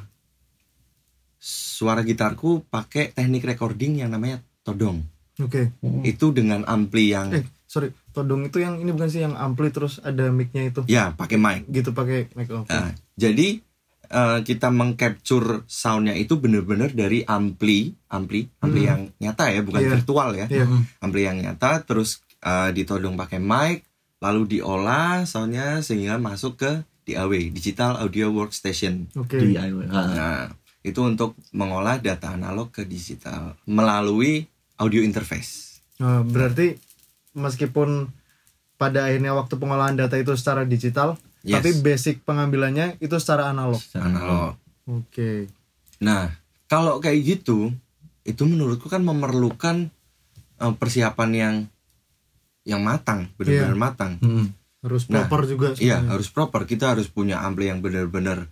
suara 1.41 2.01
gitarku 2.01 2.65
pakai 2.69 3.13
teknik 3.13 3.45
recording 3.45 4.01
yang 4.01 4.13
namanya 4.13 4.41
todong 4.61 5.05
Oke. 5.41 5.73
itu 6.07 6.31
dengan 6.31 6.63
ampli 6.63 7.11
yang 7.11 7.33
Eh 7.33 7.45
sorry, 7.65 7.91
todong 8.15 8.47
itu 8.47 8.63
yang 8.63 8.79
ini 8.79 8.95
bukan 8.95 9.09
sih 9.11 9.19
yang 9.19 9.35
ampli 9.35 9.67
terus 9.67 9.99
ada 9.99 10.31
mic-nya 10.31 10.71
itu 10.71 10.81
ya 10.87 11.11
pakai 11.11 11.35
mic 11.35 11.67
gitu 11.67 11.91
pakai 11.91 12.31
mic 12.37 12.47
oke. 12.47 12.71
Nah, 12.71 12.95
jadi 13.19 13.59
eh, 14.07 14.39
kita 14.41 14.69
mengcapture 14.69 15.63
soundnya 15.65 16.13
itu 16.13 16.35
benar-benar 16.35 16.91
dari 16.91 17.21
ampli 17.21 17.93
ampli 18.07 18.45
ampli 18.59 18.81
Hmm. 18.81 18.87
yang 18.87 19.01
nyata 19.19 19.45
ya 19.49 19.61
bukan 19.61 19.81
Iya. 19.81 19.91
virtual 19.93 20.29
ya 20.33 20.45
Iya. 20.47 20.65
ampli 20.99 21.21
yang 21.21 21.37
nyata 21.37 21.81
terus 21.81 22.21
eh, 22.39 22.69
ditodong 22.71 23.15
pakai 23.15 23.37
mic 23.37 23.83
lalu 24.19 24.57
diolah 24.57 25.23
soundnya 25.23 25.79
sehingga 25.79 26.15
masuk 26.15 26.57
ke 26.57 26.71
DAW 27.05 27.31
digital 27.49 27.97
audio 27.97 28.29
workstation 28.29 29.05
Oke. 29.13 29.37
DIY. 29.37 29.85
Ah. 29.87 30.05
nah 30.07 30.41
itu 30.81 30.97
untuk 30.99 31.33
mengolah 31.51 31.97
data 31.97 32.31
analog 32.31 32.69
ke 32.69 32.83
digital 32.83 33.57
melalui 33.65 34.45
audio 34.75 35.01
interface 35.01 35.81
Nah, 35.95 36.21
berarti 36.21 36.75
meskipun 37.33 38.11
pada 38.75 39.07
akhirnya 39.07 39.31
waktu 39.31 39.55
pengolahan 39.55 39.95
data 39.95 40.15
itu 40.15 40.35
secara 40.35 40.63
digital, 40.63 41.15
Yes. 41.45 41.61
tapi 41.61 41.69
basic 41.85 42.25
pengambilannya 42.25 42.97
itu 42.97 43.13
secara 43.21 43.53
analog. 43.53 43.77
Secara 43.77 44.09
analog 44.09 44.57
Oke. 44.85 45.49
Nah, 46.01 46.29
kalau 46.69 47.01
kayak 47.01 47.21
gitu, 47.25 47.73
itu 48.21 48.43
menurutku 48.45 48.85
kan 48.85 49.01
memerlukan 49.01 49.89
eh, 50.61 50.73
persiapan 50.77 51.29
yang 51.33 51.55
yang 52.65 52.81
matang, 52.81 53.29
benar-benar 53.37 53.77
matang. 53.77 54.17
Mm-mm. 54.21 54.49
Harus 54.85 55.09
Nah, 55.09 55.25
proper 55.25 55.41
juga 55.49 55.67
Iya, 55.77 56.01
sebenarnya. 56.01 56.09
harus 56.13 56.27
proper. 56.29 56.61
Kita 56.65 56.93
harus 56.93 57.09
punya 57.09 57.41
ampli 57.41 57.69
yang 57.69 57.81
benar-benar 57.81 58.49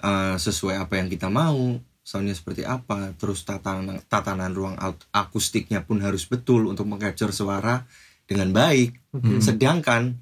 eh, 0.00 0.36
sesuai 0.36 0.76
apa 0.80 1.00
yang 1.00 1.08
kita 1.08 1.28
mau, 1.32 1.76
soundnya 2.04 2.36
seperti 2.36 2.64
apa, 2.68 3.12
terus 3.16 3.44
tatanan 3.44 4.00
tatanan 4.08 4.52
ruang 4.52 4.76
akustiknya 5.12 5.84
pun 5.84 6.00
harus 6.04 6.24
betul 6.28 6.68
untuk 6.68 6.84
mengcapture 6.88 7.32
suara 7.32 7.84
dengan 8.28 8.52
baik. 8.52 8.96
Oke. 9.16 9.40
Sedangkan 9.40 10.16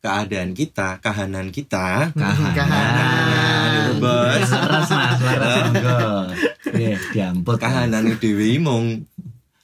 keadaan 0.00 0.52
kita, 0.52 0.96
kahanan 0.98 1.48
kita, 1.48 2.08
Kahanan. 2.12 3.68
Gitu, 3.70 3.92
bos. 4.00 4.48
Laras 4.48 4.88
mas, 4.88 5.18
laras 5.20 5.54
enggak. 5.66 6.24
Iya, 6.72 6.96
diamput. 7.12 7.56
Kahanan 7.56 8.16
dewi 8.16 8.56
mong 8.56 9.04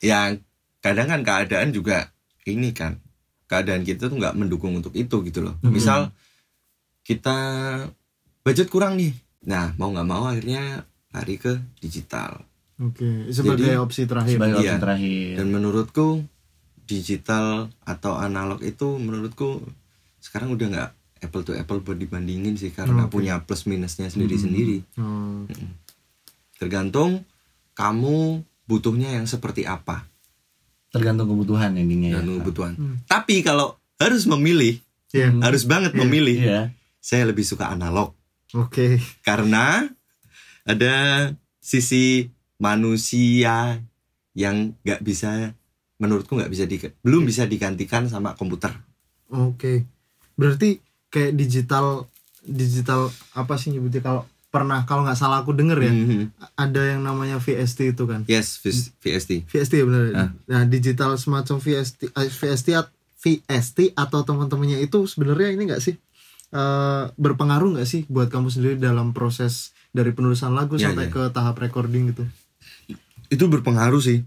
yang 0.01 0.37
kadang 0.79 1.09
kan 1.09 1.21
keadaan 1.23 1.73
juga 1.73 2.13
ini 2.45 2.71
kan 2.71 3.01
keadaan 3.47 3.83
kita 3.83 4.07
tuh 4.07 4.15
nggak 4.15 4.37
mendukung 4.37 4.75
untuk 4.75 4.93
itu 4.93 5.19
gitu 5.21 5.41
loh 5.41 5.55
Mhm. 5.61 5.73
misal 5.73 6.15
kita 7.03 7.37
budget 8.43 8.69
kurang 8.69 8.95
nih 8.95 9.11
nah 9.43 9.75
mau 9.75 9.91
nggak 9.91 10.05
mau 10.05 10.27
akhirnya 10.27 10.83
lari 11.11 11.37
ke 11.37 11.55
digital 11.79 12.43
Oke, 12.77 13.33
sebagai 13.33 13.73
Jadi, 13.73 13.81
opsi 13.81 14.03
terakhir. 14.05 14.37
Sebagai 14.37 14.57
opsi 14.61 14.69
Iya. 14.69 14.77
terakhir. 14.77 15.33
dan 15.41 15.47
menurutku 15.49 16.07
digital 16.85 17.47
atau 17.83 18.13
analog 18.15 18.61
itu 18.61 18.87
menurutku 18.95 19.65
sekarang 20.27 20.51
udah 20.51 20.67
nggak 20.67 20.91
apple 21.23 21.43
to 21.43 21.55
apple 21.55 21.79
buat 21.79 21.97
dibandingin 21.97 22.55
sih 22.55 22.71
karena 22.71 23.07
Oke. 23.07 23.15
punya 23.15 23.39
plus 23.41 23.65
minusnya 23.65 24.07
sendiri-sendiri 24.07 24.83
Oh, 24.99 25.47
tergantung 26.57 27.23
kamu 27.73 28.41
butuhnya 28.65 29.15
yang 29.15 29.25
seperti 29.25 29.63
apa 29.63 30.05
tergantung 30.89 31.29
kebutuhan 31.29 31.77
endingnya 31.77 32.19
dan 32.19 32.27
ya 32.27 32.37
kebutuhan 32.41 32.73
Hmm. 32.75 32.97
tapi 33.05 33.41
kalau 33.41 33.77
harus 33.97 34.27
memilih 34.27 34.81
Iya. 35.11 35.31
harus 35.41 35.63
banget 35.65 35.93
memilih 35.95 36.37
Iya. 36.37 36.61
saya 36.99 37.25
lebih 37.25 37.45
suka 37.45 37.69
analog 37.69 38.13
Oke. 38.53 38.99
karena 39.23 39.87
ada 40.65 40.95
sisi 41.59 42.27
manusia 42.57 43.79
yang 44.33 44.75
nggak 44.83 45.01
bisa 45.01 45.53
menurutku 45.97 46.37
nggak 46.37 46.53
bisa 46.53 46.65
di, 46.65 46.77
belum 47.01 47.25
bisa 47.25 47.45
digantikan 47.45 48.05
sama 48.07 48.35
komputer 48.35 48.73
Oke. 49.27 49.83
Berarti 50.37 50.79
kayak 51.09 51.33
digital 51.33 52.05
digital 52.41 53.09
apa 53.33 53.57
sih 53.57 53.73
nyebutnya 53.73 54.01
kalau 54.01 54.23
pernah 54.47 54.85
kalau 54.85 55.03
nggak 55.03 55.17
salah 55.17 55.43
aku 55.43 55.51
denger 55.51 55.77
ya 55.83 55.93
Mhm. 55.93 56.23
ada 56.55 56.81
yang 56.87 57.03
namanya 57.03 57.37
VST 57.37 57.91
itu 57.91 58.05
kan. 58.05 58.23
yes 58.25 58.57
VS- 58.57 58.95
VST 58.97 59.31
VST 59.45 59.73
ya 59.75 59.85
benar. 59.85 60.03
Ah. 60.15 60.31
Nah, 60.47 60.63
digital 60.65 61.17
semacam 61.17 61.59
VST 61.59 62.09
eh, 62.09 62.31
VST 62.31 62.69
VST 63.17 63.79
atau 63.93 64.23
teman-temannya 64.23 64.79
itu 64.79 65.05
sebenarnya 65.05 65.51
ini 65.51 65.67
enggak 65.67 65.83
sih 65.83 65.99
eh, 66.49 67.05
berpengaruh 67.13 67.75
nggak 67.75 67.85
sih 67.85 68.07
buat 68.07 68.29
kamu 68.29 68.49
sendiri 68.49 68.77
dalam 68.79 69.11
proses 69.11 69.75
dari 69.91 70.13
penulisan 70.13 70.53
lagu 70.53 70.77
Ya, 70.77 70.89
sampai 70.89 71.09
ya. 71.09 71.11
ke 71.11 71.23
tahap 71.31 71.57
recording 71.57 72.09
gitu? 72.09 72.25
itu 73.27 73.45
berpengaruh 73.45 73.99
sih 73.99 74.23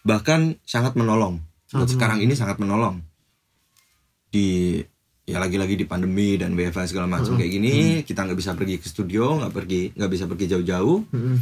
bahkan 0.00 0.54
sangat 0.62 0.94
menolong 0.94 1.42
buat 1.66 1.82
Sangat 1.82 1.88
sekarang 1.90 2.18
ini 2.20 2.32
sangat 2.32 2.56
menolong 2.56 3.02
di 4.28 4.78
ya 5.26 5.42
lagi-lagi 5.42 5.74
di 5.74 5.82
pandemi 5.84 6.38
dan 6.38 6.54
WFH 6.54 6.94
segala 6.94 7.10
macam 7.10 7.34
kayak 7.34 7.50
gini 7.50 7.74
kita 8.06 8.22
nggak 8.22 8.38
bisa 8.38 8.54
pergi 8.54 8.78
ke 8.78 8.86
studio 8.86 9.42
nggak 9.42 9.52
pergi 9.52 9.82
nggak 9.98 10.10
bisa 10.10 10.24
pergi 10.30 10.46
jauh-jauh 10.54 10.98
Mm-mm. 11.10 11.36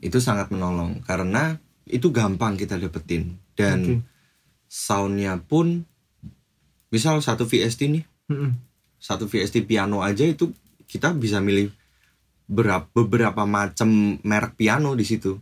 itu 0.00 0.16
sangat 0.16 0.48
menolong 0.48 1.04
karena 1.04 1.60
itu 1.84 2.08
gampang 2.08 2.56
kita 2.56 2.80
dapetin 2.80 3.36
dan 3.52 3.78
Oke. 3.84 3.94
soundnya 4.64 5.36
pun 5.44 5.84
misal 6.88 7.20
satu 7.20 7.44
VST 7.44 7.80
nih 7.92 8.04
Mm-mm. 8.32 8.50
satu 8.96 9.28
VST 9.28 9.68
piano 9.68 10.00
aja 10.00 10.24
itu 10.24 10.48
kita 10.88 11.12
bisa 11.12 11.44
milih 11.44 11.68
berapa 12.48 12.88
beberapa 12.96 13.44
macam 13.44 14.16
merek 14.24 14.56
piano 14.56 14.96
di 14.96 15.04
situ 15.04 15.36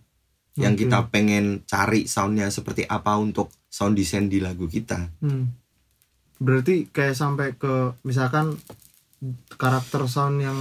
yang 0.59 0.75
Oke. 0.75 0.91
kita 0.91 1.07
pengen 1.07 1.63
cari 1.63 2.11
soundnya 2.11 2.51
seperti 2.51 2.83
apa 2.83 3.15
untuk 3.15 3.55
sound 3.71 3.95
design 3.95 4.27
di 4.27 4.43
lagu 4.43 4.67
kita 4.67 5.07
Hmm. 5.23 5.55
Berarti 6.37 6.89
kayak 6.93 7.17
sampai 7.17 7.57
ke 7.57 7.97
misalkan 8.05 8.57
karakter 9.57 10.05
sound 10.07 10.45
yang 10.45 10.59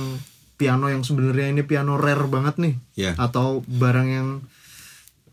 piano 0.55 0.87
yang 0.87 1.03
sebenarnya 1.03 1.51
ini 1.51 1.63
piano 1.67 1.99
rare 1.99 2.27
banget 2.31 2.55
nih. 2.59 2.75
Ya 2.95 3.11
atau 3.19 3.59
barang 3.67 4.07
yang 4.07 4.27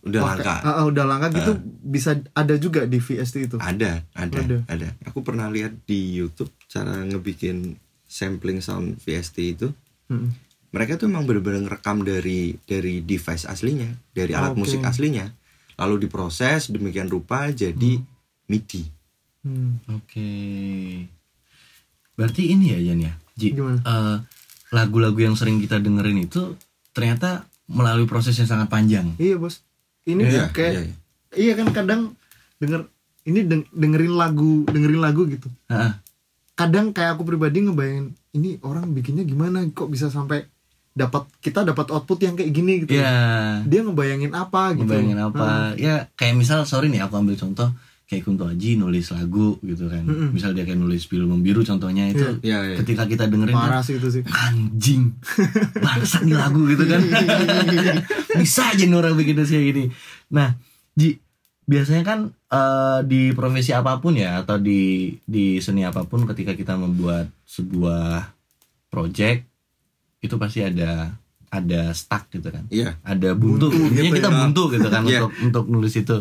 udah 0.03 0.21
langka. 0.35 0.55
Ah, 0.67 0.83
ah, 0.83 0.85
udah 0.91 1.05
langka 1.07 1.31
gitu 1.31 1.53
bisa 1.87 2.19
ada 2.35 2.59
juga 2.59 2.91
di 2.91 2.99
VST 2.99 3.37
itu. 3.47 3.57
ada 3.63 4.03
ada 4.19 4.39
Ada. 4.43 4.59
ada. 4.67 4.89
Aku 5.07 5.23
pernah 5.23 5.47
lihat 5.47 5.87
di 5.87 6.19
YouTube 6.19 6.51
cara 6.67 7.07
ngebikin 7.07 7.79
sampling 8.11 8.59
sound 8.59 8.99
VST 8.99 9.37
itu. 9.41 9.71
Mm-mm. 10.11 10.35
mereka 10.73 10.97
tuh 10.97 11.05
emang 11.05 11.29
bener-bener 11.29 11.69
ngerekam 11.69 12.01
dari 12.01 12.57
dari 12.65 13.05
device 13.05 13.45
aslinya 13.45 13.93
dari 14.17 14.33
alat 14.33 14.57
Oke. 14.57 14.67
musik 14.67 14.81
aslinya. 14.83 15.29
Lalu 15.79 16.09
diproses 16.09 16.69
demikian 16.73 17.13
rupa 17.13 17.49
jadi 17.53 18.01
MIDI 18.51 19.02
Hmm. 19.43 19.83
Oke. 19.91 20.31
Berarti 22.15 22.43
ini 22.49 22.71
ya 22.71 22.79
Jan 22.83 23.01
ya. 23.01 23.13
Ji, 23.33 23.49
Gimana? 23.51 23.81
eh, 23.81 24.17
lagu-lagu 24.71 25.17
yang 25.17 25.35
sering 25.35 25.59
kita 25.59 25.77
dengerin 25.77 26.23
itu 26.23 26.55
ternyata 26.93 27.45
melalui 27.67 28.05
proses 28.05 28.37
yang 28.37 28.47
sangat 28.47 28.69
panjang. 28.69 29.17
Iya 29.17 29.37
bos. 29.37 29.65
Ini 30.03 30.21
Iya, 30.21 30.45
kayak 30.51 30.73
iya, 30.73 30.83
iya. 31.33 31.53
kan 31.55 31.69
kadang 31.73 32.01
denger 32.59 32.87
ini 33.25 33.41
deng- 33.43 33.71
dengerin 33.71 34.13
lagu 34.13 34.67
dengerin 34.67 35.01
lagu 35.01 35.25
gitu. 35.27 35.49
Heeh. 35.67 35.95
Kadang 36.53 36.93
kayak 36.93 37.17
aku 37.17 37.25
pribadi 37.25 37.63
ngebayangin 37.63 38.07
ini 38.33 38.61
orang 38.61 38.93
bikinnya 38.93 39.25
gimana 39.25 39.65
kok 39.69 39.89
bisa 39.89 40.07
sampai 40.07 40.45
dapat 40.93 41.25
kita 41.41 41.65
dapat 41.65 41.89
output 41.89 42.21
yang 42.21 42.35
kayak 42.37 42.53
gini 42.53 42.85
gitu. 42.85 42.95
Iya. 42.95 43.15
Dia 43.65 43.81
ngebayangin 43.81 44.33
apa 44.33 44.77
gitu. 44.77 44.85
Ngebayangin 44.85 45.19
apa? 45.19 45.73
Ya 45.75 46.13
kayak 46.13 46.37
misal 46.37 46.63
sorry 46.63 46.87
nih 46.87 47.01
aku 47.01 47.17
ambil 47.17 47.35
contoh 47.35 47.73
kayak 48.13 48.23
Kunto 48.23 48.45
Aji 48.45 48.77
nulis 48.77 49.09
lagu 49.09 49.57
gitu 49.59 49.89
kan. 49.89 50.05
Mm-mm. 50.05 50.31
Misal 50.31 50.53
dia 50.53 50.63
kayak 50.63 50.77
nulis 50.77 51.03
film 51.03 51.41
biru 51.41 51.63
contohnya 51.63 52.05
itu 52.07 52.21
Iya, 52.41 52.59
iya. 52.63 52.77
ketika 52.77 53.09
kita 53.09 53.25
dengerin 53.25 53.57
kan, 53.57 53.81
sih 53.81 53.97
itu 53.97 54.09
sih. 54.11 54.23
anjing 54.29 55.17
bangsat 55.85 56.23
nih 56.23 56.37
lagu 56.37 56.61
gitu 56.67 56.85
kan 56.85 57.01
bisa 58.37 58.69
aja 58.69 58.83
nih 58.83 58.95
orang 58.95 59.15
bikin 59.15 59.37
kayak 59.39 59.65
gini 59.67 59.85
nah 60.29 60.53
Ji 60.93 61.17
biasanya 61.63 62.03
kan 62.03 62.19
eh, 62.47 63.01
di 63.03 63.33
profesi 63.33 63.71
apa 63.71 63.97
pun 63.97 64.13
ya 64.13 64.39
atau 64.39 64.57
di 64.57 65.09
di 65.23 65.57
seni 65.57 65.83
apa 65.83 66.05
pun 66.05 66.27
ketika 66.27 66.53
kita 66.53 66.75
membuat 66.75 67.33
sebuah 67.45 68.29
project 68.89 69.49
itu 70.21 70.35
pasti 70.37 70.61
ada 70.61 71.17
ada 71.49 71.93
stuck 71.93 72.29
gitu 72.29 72.49
kan 72.49 72.65
iya 72.69 72.97
ada 73.03 73.33
buntu, 73.33 73.69
Buntu 73.69 73.93
gitu 73.95 74.15
kita 74.15 74.29
ya. 74.29 74.37
buntu 74.39 74.63
gitu 74.71 74.89
kan 74.89 75.03
Iya. 75.07 75.21
untuk 75.21 75.33
untuk 75.41 75.65
nulis 75.69 75.95
itu 75.95 76.17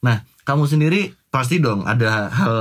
nah 0.00 0.16
kamu 0.42 0.64
sendiri 0.64 1.12
pasti 1.30 1.62
dong 1.62 1.86
ada 1.86 2.26
hal 2.26 2.58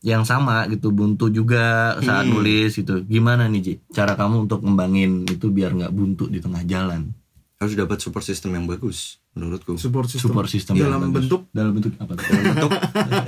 yang 0.00 0.22
sama 0.22 0.70
gitu 0.70 0.94
buntu 0.94 1.26
juga 1.26 1.98
saat 1.98 2.22
Hmm. 2.24 2.38
nulis 2.38 2.70
gitu. 2.72 3.02
Gimana 3.02 3.50
nih 3.50 3.60
Ji 3.60 3.74
cara 3.90 4.14
kamu 4.14 4.46
untuk 4.46 4.62
ngembangin 4.62 5.26
itu 5.26 5.50
biar 5.50 5.74
nggak 5.74 5.90
buntu 5.90 6.30
di 6.30 6.38
tengah 6.38 6.62
jalan? 6.62 7.10
Harus 7.58 7.74
dapat 7.74 7.98
support 7.98 8.22
system 8.22 8.54
yang 8.54 8.66
bagus 8.66 9.18
menurutku. 9.34 9.74
Support 9.74 10.06
system. 10.06 10.22
support 10.30 10.46
system 10.46 10.74
yang 10.78 10.90
dalam 10.90 11.10
bagus. 11.10 11.26
bentuk? 11.26 11.40
Dalam 11.50 11.72
bentuk 11.74 11.92
apa? 11.98 12.12
Tuh 12.14 12.38
untuk 12.58 12.72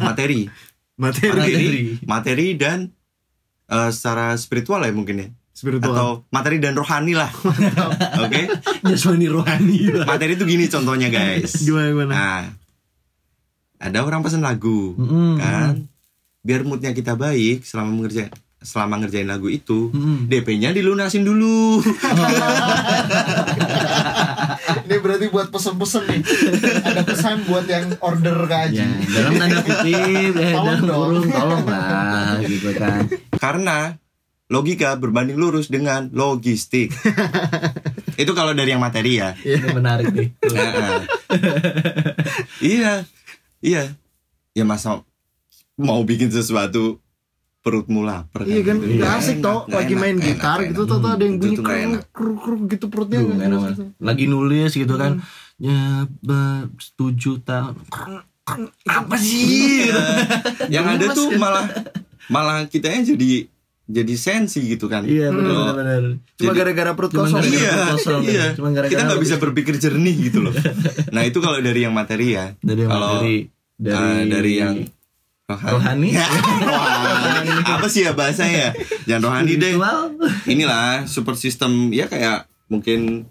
materi. 0.00 0.40
Materi. 0.94 1.30
Materi. 1.34 1.82
Materi. 2.06 2.46
dan 2.54 2.78
eh, 3.66 3.90
secara 3.90 4.38
spiritual 4.38 4.82
ya 4.82 4.94
mungkin 4.94 5.16
ya. 5.18 5.28
Spiritual. 5.54 5.94
atau 5.94 6.08
materi 6.30 6.58
dan 6.58 6.74
rohani 6.74 7.14
lah. 7.14 7.30
Oke? 8.22 8.46
Jasmani 8.90 9.26
rohani. 9.26 10.02
Materi 10.02 10.34
itu 10.34 10.46
gini 10.46 10.66
contohnya 10.66 11.10
guys. 11.10 11.62
Gimana 11.62 11.86
gimana? 11.90 12.10
nah 12.14 12.42
ada 13.84 14.00
orang 14.00 14.20
pesan 14.20 14.40
lagu 14.40 14.96
Mm-mm. 14.96 15.36
kan 15.36 15.84
biar 16.40 16.60
moodnya 16.62 16.90
kita 16.90 17.12
baik 17.14 17.62
selama 17.62 17.92
mengerjain 17.94 18.32
selama 18.58 18.96
ngerjain 18.98 19.24
lagu 19.24 19.46
itu 19.46 19.88
Mm-mm. 19.90 20.24
DP-nya 20.24 20.72
dilunasin 20.72 21.20
dulu 21.20 21.84
Ini 24.84 24.96
berarti 24.98 25.28
buat 25.28 25.48
pesen-pesen 25.48 26.04
nih. 26.04 26.20
Ada 26.82 27.02
pesan 27.02 27.44
buat 27.44 27.64
yang 27.64 27.96
order 28.00 28.44
ke 28.44 28.56
Aji. 28.62 28.76
ya 28.76 28.86
dalam 29.10 29.32
tanda 29.34 29.60
kutip 29.62 29.94
ya 30.34 30.50
Tolong 30.50 30.64
dalam 30.66 30.80
dong. 30.82 31.00
kurung 31.06 31.28
tolong 31.30 31.64
lah 31.64 32.36
gitu 32.42 32.70
kan 32.74 33.02
karena 33.34 33.78
logika 34.46 34.92
berbanding 34.94 35.36
lurus 35.36 35.68
dengan 35.68 36.08
logistik 36.10 36.92
itu 38.22 38.32
kalau 38.32 38.52
dari 38.52 38.70
yang 38.70 38.82
materi 38.82 39.18
ya 39.18 39.32
ini 39.38 39.68
menarik 39.70 40.06
nih 40.10 40.28
Heeh. 40.42 40.98
iya 42.62 42.92
iya 43.64 43.96
ya 44.52 44.62
masa 44.62 45.00
mau 45.74 46.00
bikin 46.02 46.28
sesuatu 46.28 47.00
perutmu 47.58 48.00
lapar 48.00 48.44
Iya 48.44 48.60
kan, 48.62 48.76
Gitu. 48.76 48.92
nggak 48.92 49.00
Nggak 49.00 49.12
asik 49.18 49.34
enak, 49.34 49.42
toh 49.42 49.60
lagi 49.66 49.88
enak, 49.88 49.98
main 49.98 50.14
nggak 50.14 50.26
gitar 50.28 50.58
enak, 50.58 50.68
gitu 50.68 50.82
toh 50.84 50.98
tuh 50.98 51.10
ada 51.10 51.22
yang 51.22 51.34
Itu 51.34 51.40
bunyi 51.40 51.56
kruk 51.56 51.72
enak. 51.74 52.02
kruk 52.12 52.62
gitu 52.68 52.86
perutnya. 52.86 53.18
Duh, 53.18 53.28
enak 53.30 53.40
enak. 53.42 53.60
banget. 53.64 53.86
lagi 53.98 54.24
nulis 54.26 54.70
gitu 54.70 54.94
kan 54.94 55.12
ya 55.56 55.80
be- 56.20 56.66
tujuh 56.94 57.36
tahun 57.40 57.74
apa 58.84 59.16
sih 59.16 59.48
gitu. 59.88 60.02
yang 60.68 60.84
ada 60.84 61.00
Gemes 61.02 61.16
tuh 61.16 61.26
kan? 61.30 61.40
malah 61.40 61.64
malah 62.26 62.58
kitanya 62.66 63.00
jadi 63.06 63.48
jadi 63.84 64.14
sensi 64.16 64.64
gitu 64.64 64.88
kan. 64.88 65.04
Iya 65.04 65.28
benar 65.28 65.76
benar 65.76 66.02
Cuma 66.40 66.52
gara-gara 66.56 66.90
perut 66.96 67.12
Cuma 67.12 67.28
kosong. 67.28 67.44
gara-gara 67.44 67.60
iya 67.60 67.72
perut 67.72 67.92
kosong, 68.00 68.22
iya. 68.24 68.46
Cuma 68.56 68.68
gara-gara 68.72 68.90
kita 68.90 69.02
nggak 69.04 69.22
bisa 69.22 69.36
berpikir 69.36 69.74
jernih 69.76 70.16
gitu 70.32 70.38
loh. 70.40 70.54
Nah 71.14 71.22
itu 71.22 71.38
kalau 71.38 71.60
dari 71.60 71.84
yang 71.84 71.92
materi 71.92 72.34
ya. 72.34 72.56
Dari 72.58 72.80
yang 72.84 72.90
Kalau, 72.90 73.08
materi 73.20 73.36
dari 73.74 73.96
Ah, 73.96 74.22
dari 74.24 74.52
yang 74.56 74.76
rohani. 75.44 76.10
Wah, 76.16 77.76
apa 77.76 77.86
sih 77.92 78.08
ya 78.08 78.16
bahasanya 78.16 78.72
jangan 79.04 79.22
rohani 79.28 79.52
deh. 79.60 79.76
Inilah 80.48 81.04
support 81.04 81.36
system 81.36 81.92
ya 81.92 82.08
kayak 82.08 82.48
mungkin 82.72 83.28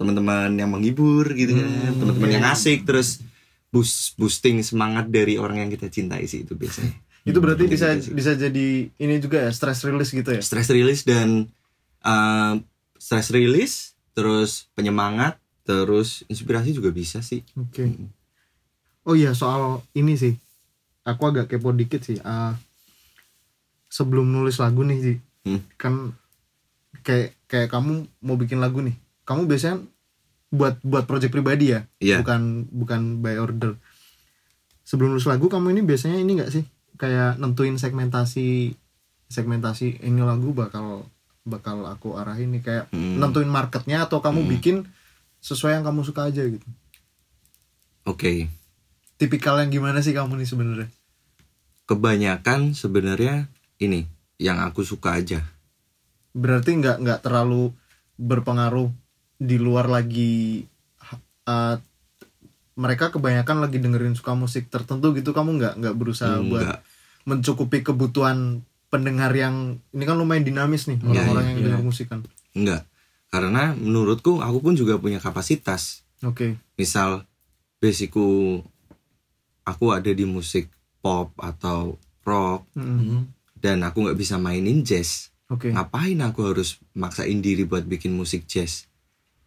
teman-teman 0.00 0.50
yang 0.58 0.72
menghibur 0.72 1.30
gitu 1.36 1.54
kan 1.54 1.94
teman-teman 1.94 2.30
yang 2.40 2.46
asik 2.50 2.82
terus 2.82 3.22
boost 3.70 4.18
boosting 4.18 4.58
semangat 4.66 5.06
dari 5.08 5.38
orang 5.38 5.62
yang 5.62 5.70
kita 5.70 5.86
cintai 5.86 6.26
sih 6.26 6.42
itu 6.42 6.58
biasanya 6.58 6.90
Itu 7.22 7.38
berarti 7.38 7.64
bisa 7.64 7.94
Gitu 7.94 8.12
bisa 8.12 8.34
jadi 8.34 8.68
ini 8.90 9.14
juga 9.18 9.38
ya 9.40 9.50
stress 9.50 9.82
release 9.82 10.10
gitu 10.10 10.30
ya. 10.30 10.40
stress 10.40 10.68
release 10.68 11.02
dan 11.02 11.46
uh, 12.00 12.58
stress 12.96 13.30
release 13.30 13.94
terus 14.12 14.66
penyemangat 14.72 15.38
terus 15.62 16.26
inspirasi 16.26 16.72
juga 16.72 16.90
bisa 16.90 17.20
sih 17.20 17.46
Oke. 17.54 17.86
Oh 19.02 19.14
iya 19.14 19.32
soal 19.32 19.82
ini 19.92 20.14
sih. 20.14 20.34
Aku 21.02 21.26
agak 21.26 21.46
kepo 21.48 21.70
dikit 21.70 21.98
sih. 22.00 22.18
Ah, 22.22 22.54
sebelum 23.88 24.24
nulis 24.24 24.56
lagu 24.56 24.82
nih 24.82 25.00
sih. 25.00 25.16
Hmm. 25.42 25.58
kan 25.74 26.14
kayak 27.02 27.34
kayak 27.46 27.66
kamu 27.66 28.06
mau 28.20 28.38
bikin 28.38 28.62
lagu 28.62 28.78
nih 28.78 28.94
kamu 29.22 29.50
biasanya 29.50 29.82
buat 30.48 30.78
buat 30.80 31.02
project 31.02 31.34
pribadi 31.34 31.74
ya 31.74 31.82
Iya. 31.98 32.22
bukan 32.22 32.70
bukan 32.70 33.00
by 33.18 33.42
order 33.42 33.74
sebelum 34.82 35.10
nulis 35.10 35.26
lagu 35.26 35.50
kamu 35.50 35.74
ini 35.74 35.82
biasanya 35.82 36.14
ini 36.14 36.38
nggak 36.38 36.52
sih 36.52 36.62
kayak 37.02 37.34
nentuin 37.36 37.74
segmentasi 37.74 38.78
segmentasi 39.26 39.98
ini 40.00 40.22
lagu 40.22 40.54
bakal 40.54 41.02
bakal 41.42 41.82
aku 41.84 42.14
arahin 42.14 42.54
nih 42.54 42.62
kayak 42.62 42.84
Hmm. 42.88 43.18
nentuin 43.18 43.50
marketnya 43.50 44.06
atau 44.06 44.22
kamu 44.22 44.46
bikin 44.48 44.86
sesuai 45.40 45.74
yang 45.74 45.84
kamu 45.84 46.06
suka 46.06 46.30
aja 46.30 46.46
gitu 46.46 46.62
Oke. 48.04 48.46
tipikal 49.16 49.58
yang 49.58 49.70
gimana 49.70 49.98
sih 49.98 50.12
kamu 50.12 50.38
nih 50.38 50.46
sebenarnya 50.46 50.88
Kebanyakan 51.82 52.72
sebenarnya 52.72 53.50
ini 53.76 54.06
yang 54.38 54.58
aku 54.58 54.82
suka 54.82 55.18
aja. 55.18 55.42
berarti 56.32 56.72
nggak 56.72 56.96
nggak 56.98 57.20
terlalu 57.20 57.74
berpengaruh 58.16 58.88
di 59.36 59.58
luar 59.58 59.84
lagi 59.84 60.64
uh, 61.44 61.76
mereka 62.72 63.10
kebanyakan 63.10 63.60
lagi 63.60 63.76
dengerin 63.76 64.14
suka 64.14 64.32
musik 64.32 64.66
tertentu 64.66 65.12
gitu 65.12 65.30
kamu 65.30 65.60
nggak 65.60 65.74
nggak 65.76 65.94
berusaha 65.94 66.40
buat 66.40 66.64
Enggak. 66.64 66.80
Mencukupi 67.24 67.80
kebutuhan 67.80 68.60
pendengar 68.88 69.32
yang 69.32 69.80
ini 69.88 70.02
kan 70.02 70.14
lumayan 70.14 70.42
dinamis 70.42 70.84
nih 70.84 70.98
Iya, 70.98 71.06
orang-orang 71.08 71.42
iya, 71.42 71.48
yang 71.48 71.58
iya. 71.58 71.66
dengar 71.66 71.82
musik 71.82 72.06
kan 72.06 72.20
Enggak. 72.52 72.84
Karena 73.26 73.72
menurutku 73.72 74.38
aku 74.38 74.60
pun 74.60 74.74
juga 74.74 74.96
punya 74.96 75.16
kapasitas. 75.16 76.04
oke 76.20 76.60
Misal 76.76 77.24
basicku 77.78 78.60
aku 79.62 79.84
ada 79.88 80.10
di 80.10 80.22
musik 80.22 80.68
pop 80.98 81.32
atau 81.36 81.96
rock 82.22 82.66
Mm-mm. 82.74 82.98
Hmm. 83.00 83.22
dan 83.56 83.82
aku 83.82 84.04
nggak 84.04 84.14
bisa 84.16 84.36
mainin 84.36 84.82
jazz. 84.82 85.30
oke 85.48 85.66
Ngapain 85.66 86.18
aku 86.20 86.40
harus 86.46 86.76
maksain 86.92 87.38
diri 87.38 87.62
buat 87.62 87.82
bikin 87.82 88.12
musik 88.12 88.44
jazz? 88.44 88.86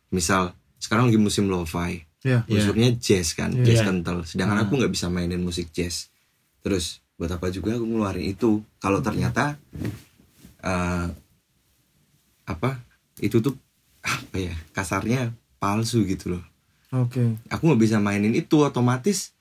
Misal 0.09 0.51
sekarang 0.77 1.07
lagi 1.07 1.17
musim 1.17 1.47
lo-fi. 1.47 2.03
ya 2.21 2.41
Iya. 2.43 2.57
Unsurnya 2.65 2.89
jazz 2.97 3.31
kan, 3.31 3.53
Iya. 3.53 3.63
jazz 3.63 3.79
Iya. 3.79 3.85
kental. 3.85 4.17
Sedangkan 4.25 4.57
Ah. 4.57 4.63
aku 4.65 4.73
nggak 4.75 4.89
bisa 4.89 5.07
mainin 5.07 5.39
musik 5.39 5.69
jazz. 5.69 6.09
Terus 6.59 7.04
buat 7.15 7.31
apa 7.31 7.47
juga 7.47 7.73
aku 7.73 7.85
ngeluarin 7.85 8.27
itu? 8.27 8.59
Kalau 8.77 8.99
ternyata 8.99 9.55
eh, 10.59 11.07
apa 12.45 12.77
itu 13.17 13.39
tuh 13.39 13.55
apa 14.01 14.37
ya 14.37 14.53
kasarnya 14.71 15.31
palsu 15.57 16.03
gitu 16.03 16.37
loh. 16.37 16.43
oke 16.91 17.41
Aku 17.49 17.65
nggak 17.65 17.81
bisa 17.81 17.97
mainin 17.97 18.31
itu 18.31 18.59
otomatis 18.59 19.33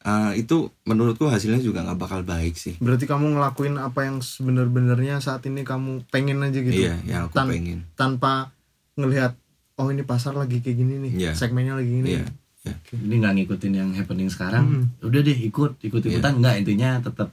eh, 0.00 0.38
itu 0.38 0.70
menurutku 0.82 1.26
hasilnya 1.26 1.58
juga 1.58 1.82
nggak 1.82 1.98
bakal 1.98 2.20
baik 2.22 2.54
sih. 2.54 2.78
berarti 2.78 3.04
kamu 3.04 3.34
ngelakuin 3.34 3.74
apa 3.76 4.06
yang 4.06 4.20
sebenar-benarnya 4.20 5.18
saat 5.18 5.42
ini 5.44 5.62
kamu 5.62 6.06
pengen 6.06 6.38
aja 6.40 6.60
gitu 6.60 6.78
Iya, 6.78 6.94
yang 7.04 7.20
aku 7.26 7.34
Tan- 7.34 7.50
pengen. 7.50 7.78
tanpa 7.94 8.54
ngelihat 8.94 9.34
oh 9.76 9.88
ini 9.88 10.00
pasar 10.02 10.32
lagi 10.32 10.60
kayak 10.60 10.76
gini 10.76 10.94
nih 11.00 11.12
Iya. 11.18 11.32
segmennya 11.34 11.74
lagi 11.74 11.90
gini 11.90 12.08
Iya. 12.14 12.26
Iya. 12.66 12.74
Jadi 12.98 13.14
nggak 13.22 13.34
ngikutin 13.38 13.72
yang 13.72 13.90
happening 13.94 14.26
sekarang. 14.26 14.64
Hmm. 14.66 14.84
Udah 15.06 15.22
deh 15.22 15.38
ikut, 15.38 15.78
ikut 15.78 16.02
ikutan 16.02 16.42
nggak 16.42 16.66
intinya 16.66 16.98
tetap 16.98 17.30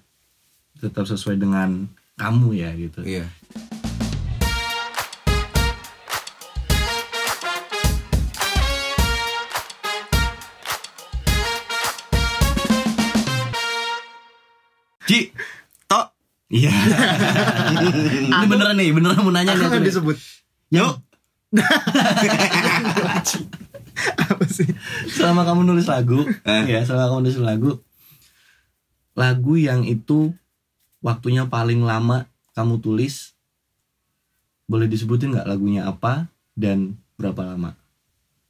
tetap 0.78 1.04
sesuai 1.08 1.42
dengan 1.42 1.90
kamu 2.20 2.54
ya 2.54 2.70
gitu. 2.78 3.02
Iya. 3.02 3.26
Ci, 15.04 15.36
tok, 15.92 16.16
Iya. 16.48 16.72
Ini 18.32 18.46
beneran 18.48 18.76
nih, 18.80 18.90
beneran 18.96 19.20
mau 19.20 19.34
nanya 19.34 19.58
nih. 19.58 19.68
aku 19.68 19.84
disebut 19.84 20.16
yuk. 20.72 20.96
apa 24.18 24.46
sih 24.46 24.66
Selama 25.08 25.44
kamu 25.44 25.64
nulis 25.64 25.86
lagu, 25.86 26.24
Eh. 26.44 26.64
ya 26.68 26.82
selama 26.82 27.10
kamu 27.10 27.20
nulis 27.22 27.40
lagu, 27.40 27.72
lagu 29.14 29.54
yang 29.56 29.84
itu 29.84 30.34
waktunya 31.00 31.46
paling 31.46 31.82
lama 31.82 32.26
kamu 32.52 32.80
tulis, 32.80 33.34
boleh 34.64 34.86
disebutin 34.86 35.32
nggak 35.32 35.46
lagunya 35.46 35.86
apa 35.86 36.28
dan 36.54 36.96
berapa 37.16 37.44
lama? 37.46 37.78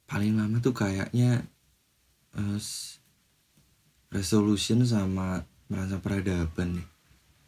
Paling 0.04 0.34
lama 0.34 0.56
tuh 0.58 0.72
kayaknya 0.72 1.44
s- 2.54 3.00
resolution 4.08 4.82
sama 4.82 5.42
merasa 5.66 5.98
peradaban 5.98 6.78
nih. 6.78 6.86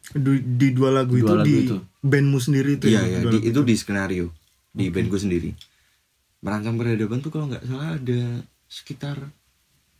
di, 0.09 0.39
di 0.39 0.67
dua 0.71 0.89
lagu 0.93 1.13
Dua 1.13 1.19
itu 1.19 1.33
lagu 1.33 1.45
di 1.45 1.55
itu. 1.65 1.77
bandmu 1.99 2.39
sendiri 2.39 2.69
itu 2.75 2.87
Iya 2.87 3.01
ya, 3.01 3.03
ya, 3.03 3.19
di, 3.21 3.27
lagu 3.27 3.43
itu 3.45 3.59
di 3.61 3.75
skenario 3.75 4.25
di 4.69 4.87
band 4.87 5.07
gue 5.07 5.19
sendiri. 5.19 5.49
Merancang 6.39 6.75
peradaban 6.75 7.19
tuh 7.19 7.29
kalau 7.29 7.45
nggak 7.47 7.63
salah 7.63 7.95
ada 7.95 8.19
sekitar 8.65 9.17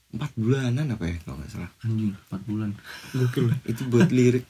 empat 0.07 0.31
bulanan 0.33 0.87
apa 0.89 1.03
ya 1.05 1.17
kalau 1.21 1.37
nggak 1.37 1.51
salah. 1.51 1.71
Anjing, 1.81 2.13
4 2.13 2.41
bulan. 2.43 2.69
Gokil. 3.11 3.45
Itu 3.71 3.81
buat 3.87 4.09
lirik. 4.09 4.45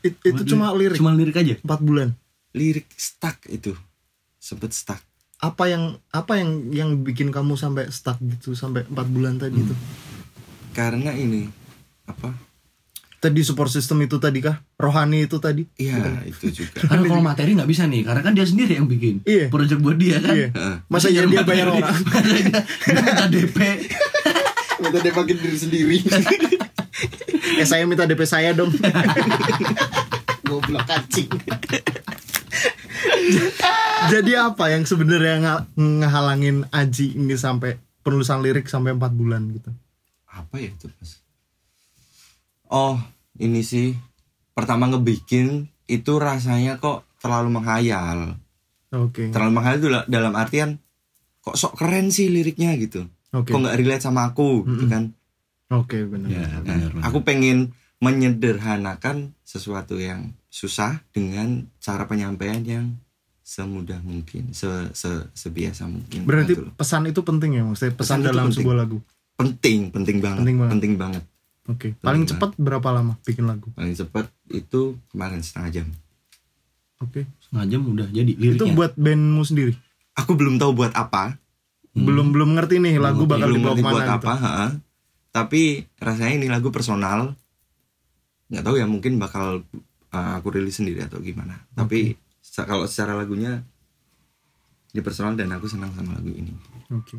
It- 0.00 0.22
itu 0.22 0.42
cuma 0.48 0.70
lirik 0.72 0.96
Cuma 0.96 1.12
lirik 1.12 1.36
aja. 1.36 1.54
empat 1.58 1.80
bulan 1.80 2.08
lirik 2.52 2.84
stuck 2.92 3.40
itu 3.48 3.72
sempet 4.36 4.70
stuck. 4.70 5.00
apa 5.40 5.66
yang 5.66 5.84
apa 6.08 6.36
yang 6.36 6.50
yang 6.70 6.90
bikin 7.00 7.32
kamu 7.32 7.56
sampai 7.56 7.88
stuck 7.88 8.14
gitu 8.20 8.52
sampai 8.52 8.84
empat 8.84 9.08
bulan 9.08 9.34
tadi 9.36 9.56
itu 9.56 9.74
Karena 10.70 11.10
ini 11.10 11.48
apa? 12.04 12.30
Tadi 13.22 13.40
support 13.40 13.70
system 13.70 14.02
itu 14.02 14.18
tadi 14.18 14.42
kah 14.42 14.58
rohani 14.74 15.24
itu 15.24 15.38
tadi 15.38 15.62
Iya 15.76 16.26
itu 16.26 16.50
juga. 16.52 16.82
Karena 16.82 17.06
kalau 17.06 17.22
materi 17.22 17.54
nggak 17.54 17.70
bisa 17.70 17.86
nih, 17.86 18.02
karena 18.02 18.18
kan 18.20 18.34
dia 18.34 18.42
sendiri 18.42 18.74
yang 18.74 18.84
bikin. 18.84 19.22
Iya. 19.22 19.46
Project 19.46 19.78
buat 19.78 19.94
dia 19.94 20.18
kan. 20.18 20.34
Iya. 20.34 20.48
Heeh. 20.50 20.76
masa 20.86 21.06
iya 21.06 21.22
dia 21.24 21.40
bayar 21.40 21.70
orang 21.70 21.86
Masa 21.86 22.98
minta 22.98 23.26
DP. 23.28 23.58
minta 24.76 24.98
dia 24.98 25.12
pakai 25.12 25.34
diri 25.36 25.54
sendiri 25.56 25.96
eh 27.54 27.66
saya 27.70 27.86
minta 27.86 28.02
DP 28.02 28.18
saya 28.24 28.50
dong 28.50 28.74
goblok 30.44 30.82
kacing 30.82 31.30
jadi 34.08 34.32
apa 34.44 34.68
yang 34.68 34.82
sebenarnya 34.82 35.34
nga- 35.38 35.64
ngehalangin 35.72 36.66
Aji 36.68 37.14
ini 37.14 37.34
sampai 37.36 37.74
penulisan 38.02 38.42
lirik 38.42 38.66
sampai 38.66 38.92
empat 38.92 39.12
bulan 39.12 39.46
gitu 39.50 39.70
Apa 40.26 40.58
ya 40.58 40.68
itu 40.68 40.90
mas? 40.92 41.21
Oh 42.72 42.96
ini 43.36 43.60
sih 43.60 43.92
pertama 44.50 44.88
ngebikin 44.88 45.68
itu 45.86 46.12
rasanya 46.16 46.76
kok 46.76 47.04
terlalu 47.18 47.52
menghayal. 47.52 48.40
oke 48.90 49.28
Terlalu 49.28 49.52
menghayal 49.52 49.78
itu 49.78 49.88
la- 49.88 50.06
dalam 50.06 50.32
artian 50.32 50.80
kok 51.38 51.54
sok 51.54 51.76
keren 51.76 52.08
sih 52.08 52.26
liriknya 52.26 52.72
gitu. 52.76 53.04
oke 53.30 53.46
Kok 53.46 53.60
nggak 53.60 53.76
relate 53.76 54.02
sama 54.02 54.26
aku 54.26 54.64
gitu 54.66 54.84
Mm-mm. 54.84 54.90
kan? 54.90 55.04
oke 55.70 55.98
benar 56.06 56.28
Ya, 56.28 56.44
Nah, 56.60 56.88
benar. 56.88 56.90
aku 57.02 57.20
pengen 57.20 57.72
menyederhanakan 57.98 59.36
sesuatu 59.42 59.94
yang 59.94 60.32
susah 60.48 61.04
dengan 61.10 61.68
cara 61.78 62.04
penyampaian 62.04 62.60
yang 62.60 62.86
semudah 63.42 63.98
mungkin, 64.00 64.50
se, 64.50 64.68
se 64.92 65.08
sebiasa 65.32 65.84
mungkin. 65.84 66.24
berarti 66.24 66.54
gitu 66.54 66.70
pesan 66.72 67.04
itu 67.04 67.20
penting 67.20 67.50
ya 67.52 67.62
maksudnya 67.62 67.92
pesan, 67.92 68.20
Pesan 68.20 68.20
dalam 68.24 68.44
penting. 68.46 68.58
sebuah 68.58 68.76
lagu 68.78 68.98
penting, 69.34 69.78
penting 69.90 70.18
banget, 70.18 70.40
Penting 70.40 70.56
banget. 70.58 70.72
penting 70.72 70.92
banget. 70.96 71.22
Oke 71.64 71.94
paling 71.98 72.22
Benar. 72.22 72.30
cepat 72.32 72.50
berapa 72.56 72.88
lama 72.90 73.14
bikin 73.20 73.44
lagu 73.44 73.70
Paling 73.72 73.92
cepat 73.92 74.26
itu 74.48 74.80
kemarin 75.08 75.38
setengah 75.38 75.70
jam. 75.72 75.86
oke 76.98 77.22
Setengah 77.40 77.66
jam 77.68 77.80
udah 77.84 78.08
jadi 78.08 78.30
itu 78.30 78.40
liriknya. 78.58 78.74
buat 78.74 78.92
bandmu 78.94 79.42
sendiri 79.42 79.74
Aku 80.14 80.32
belum 80.32 80.56
tahu 80.56 80.72
buat 80.74 80.92
apa, 80.92 81.40
Hmm. 81.90 82.04
belum 82.04 82.26
belum 82.30 82.50
ngerti 82.52 82.76
nih 82.78 82.96
lagu 82.96 83.24
bakal 83.24 83.48
belum 83.48 83.58
dibawa 83.58 83.68
ngerti 83.70 83.80
ke 83.80 83.84
mana 83.84 83.92
buat 83.92 84.04
gitu. 84.04 84.16
apa, 84.18 84.32
ha-ha. 84.34 84.66
tapi 85.30 85.62
rasanya 85.98 86.34
ini 86.34 86.46
lagu 86.46 86.68
personal. 86.68 87.32
Nggak 88.46 88.60
tahu 88.62 88.76
ya 88.76 88.84
mungkin 88.84 89.16
bakal 89.16 89.64
uh, 90.08 90.32
aku 90.34 90.48
rilis 90.52 90.72
sendiri 90.74 91.00
atau 91.02 91.16
gimana. 91.18 91.64
Tapi 91.70 92.12
se- 92.38 92.64
kalau 92.64 92.84
secara 92.84 93.12
lagunya 93.14 93.60
ini 94.88 95.00
personal 95.00 95.32
dan 95.32 95.48
aku 95.50 95.64
senang 95.66 95.92
sama 95.92 96.12
lagu 96.12 96.28
ini. 96.28 96.52
Oke. 96.90 97.16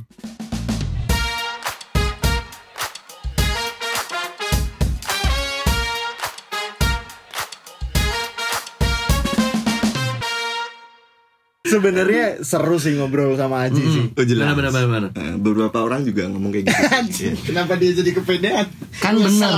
Sebenarnya 11.73 12.25
seru 12.45 12.77
sih 12.77 12.93
ngobrol 12.93 13.33
sama 13.33 13.65
Aji 13.65 13.81
sih. 13.81 14.03
Oh 14.13 14.21
jelas. 14.21 14.53
Benar, 14.53 14.69
benar, 14.69 14.71
benar, 14.71 14.89
benar. 15.09 15.11
Eh, 15.17 15.35
beberapa 15.41 15.77
orang 15.81 16.05
juga 16.05 16.29
ngomong 16.29 16.53
kayak 16.53 16.65
gitu. 16.69 16.81
Iya. 17.23 17.33
Kenapa 17.41 17.73
dia 17.81 17.91
jadi 17.97 18.11
kepedean? 18.13 18.65
Kan 19.01 19.17
bener. 19.17 19.53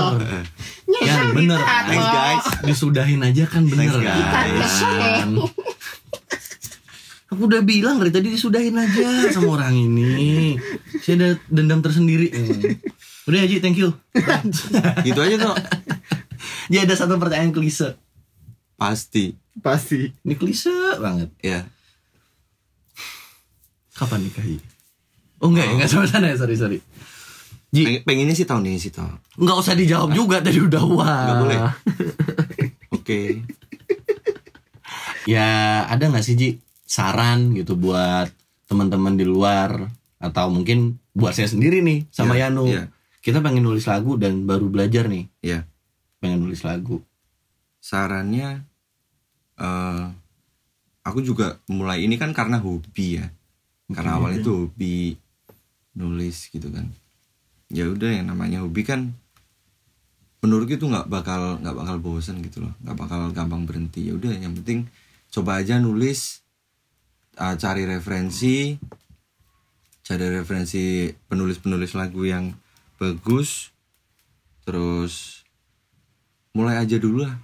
Ya 1.03 1.27
bener. 1.35 1.59
Thanks 1.59 2.07
guys. 2.07 2.45
Disudahin 2.63 3.19
aja 3.19 3.43
kan 3.51 3.67
bener 3.67 3.91
Thanks, 3.91 3.99
guys. 3.99 4.75
kan. 4.79 5.29
Aku 7.35 7.51
udah 7.51 7.59
bilang 7.67 7.99
dari 7.99 8.15
tadi 8.15 8.31
disudahin 8.31 8.79
aja 8.79 9.27
sama 9.35 9.59
orang 9.59 9.75
ini. 9.75 10.55
Saya 11.03 11.15
ada 11.19 11.27
dendam 11.51 11.83
tersendiri. 11.83 12.31
emang. 12.31 12.79
Udah 13.25 13.39
Haji, 13.41 13.57
thank 13.59 13.75
you. 13.75 13.89
Gitu 15.07 15.19
aja 15.19 15.35
tuh. 15.35 15.55
Jadi 16.69 16.79
ada 16.79 16.95
satu 16.95 17.17
pertanyaan 17.19 17.51
klise. 17.51 17.97
pasti 18.75 19.33
Pasti. 19.59 20.11
Ini 20.21 20.35
klise 20.35 20.99
banget. 21.01 21.31
ya 21.41 21.65
Kapan 23.95 24.19
nikah 24.21 24.43
Ji? 24.43 24.59
Oh 25.39 25.47
enggak 25.47 25.65
ya, 25.65 25.71
enggak 25.73 25.89
sama 25.89 26.05
sana 26.05 26.27
ya, 26.27 26.35
sorry 26.35 26.55
sorry. 26.55 26.79
Ji, 27.69 27.83
Peng- 27.83 28.03
pengennya 28.05 28.31
sih 28.33 28.43
tahun 28.43 28.63
ini 28.65 28.77
sih 28.77 28.87
toh 28.89 29.07
enggak 29.35 29.57
usah 29.57 29.73
dijawab 29.73 30.11
juga 30.11 30.39
tadi 30.39 30.59
udah 30.59 30.83
wah. 30.85 31.21
Nggak 31.25 31.37
boleh? 31.41 31.57
oke 32.95 33.19
Ya 35.25 35.47
ada 35.85 36.05
nggak 36.05 36.21
sih 36.21 36.35
Ji 36.35 36.49
saran 36.81 37.51
gitu 37.51 37.73
buat 37.73 38.29
teman-teman 38.65 39.13
di 39.13 39.23
luar 39.23 39.89
atau 40.17 40.47
mungkin 40.47 40.95
buat 41.11 41.33
saya 41.33 41.47
sendiri 41.47 41.81
nih 41.81 42.05
sama 42.09 42.33
Iya, 42.33 42.47
Yanu. 42.47 42.63
iya. 42.65 42.83
Kita 43.19 43.41
pengen 43.41 43.63
nulis 43.63 43.83
lagu 43.83 44.15
dan 44.15 44.45
baru 44.45 44.69
belajar 44.69 45.09
nih, 45.09 45.25
ya 45.41 45.65
pengen 46.19 46.41
nulis 46.41 46.61
lagu. 46.61 47.01
sarannya 47.79 48.65
eh 49.55 50.05
aku 51.01 51.21
juga 51.21 51.61
mulai 51.67 52.01
ini 52.01 52.17
kan 52.17 52.33
karena 52.33 52.57
hobi 52.57 53.21
ya 53.21 53.29
karena 53.91 54.17
awalnya 54.17 54.41
itu 54.41 54.65
hobi 54.65 55.19
nulis 55.93 56.49
gitu 56.49 56.73
kan. 56.73 56.89
Ya 57.69 57.85
udah 57.89 58.09
yang 58.09 58.29
namanya 58.29 58.65
hobi 58.65 58.81
kan 58.81 59.13
menurutku 60.41 60.77
itu 60.77 60.85
nggak 60.85 61.09
bakal 61.09 61.57
nggak 61.61 61.75
bakal 61.77 61.95
bosan 62.01 62.41
gitu 62.41 62.65
loh. 62.65 62.73
Nggak 62.81 62.97
bakal 62.97 63.21
gampang 63.33 63.65
berhenti. 63.69 64.09
Ya 64.09 64.17
udah 64.17 64.33
yang 64.33 64.57
penting 64.57 64.89
coba 65.29 65.61
aja 65.61 65.77
nulis 65.77 66.41
uh, 67.37 67.53
cari 67.59 67.83
referensi 67.85 68.79
cari 70.05 70.29
referensi 70.29 71.09
penulis-penulis 71.25 71.97
lagu 71.97 72.29
yang 72.29 72.53
bagus 73.01 73.73
terus 74.61 75.45
mulai 76.53 76.81
aja 76.81 76.97
dulu 76.97 77.25
lah. 77.25 77.37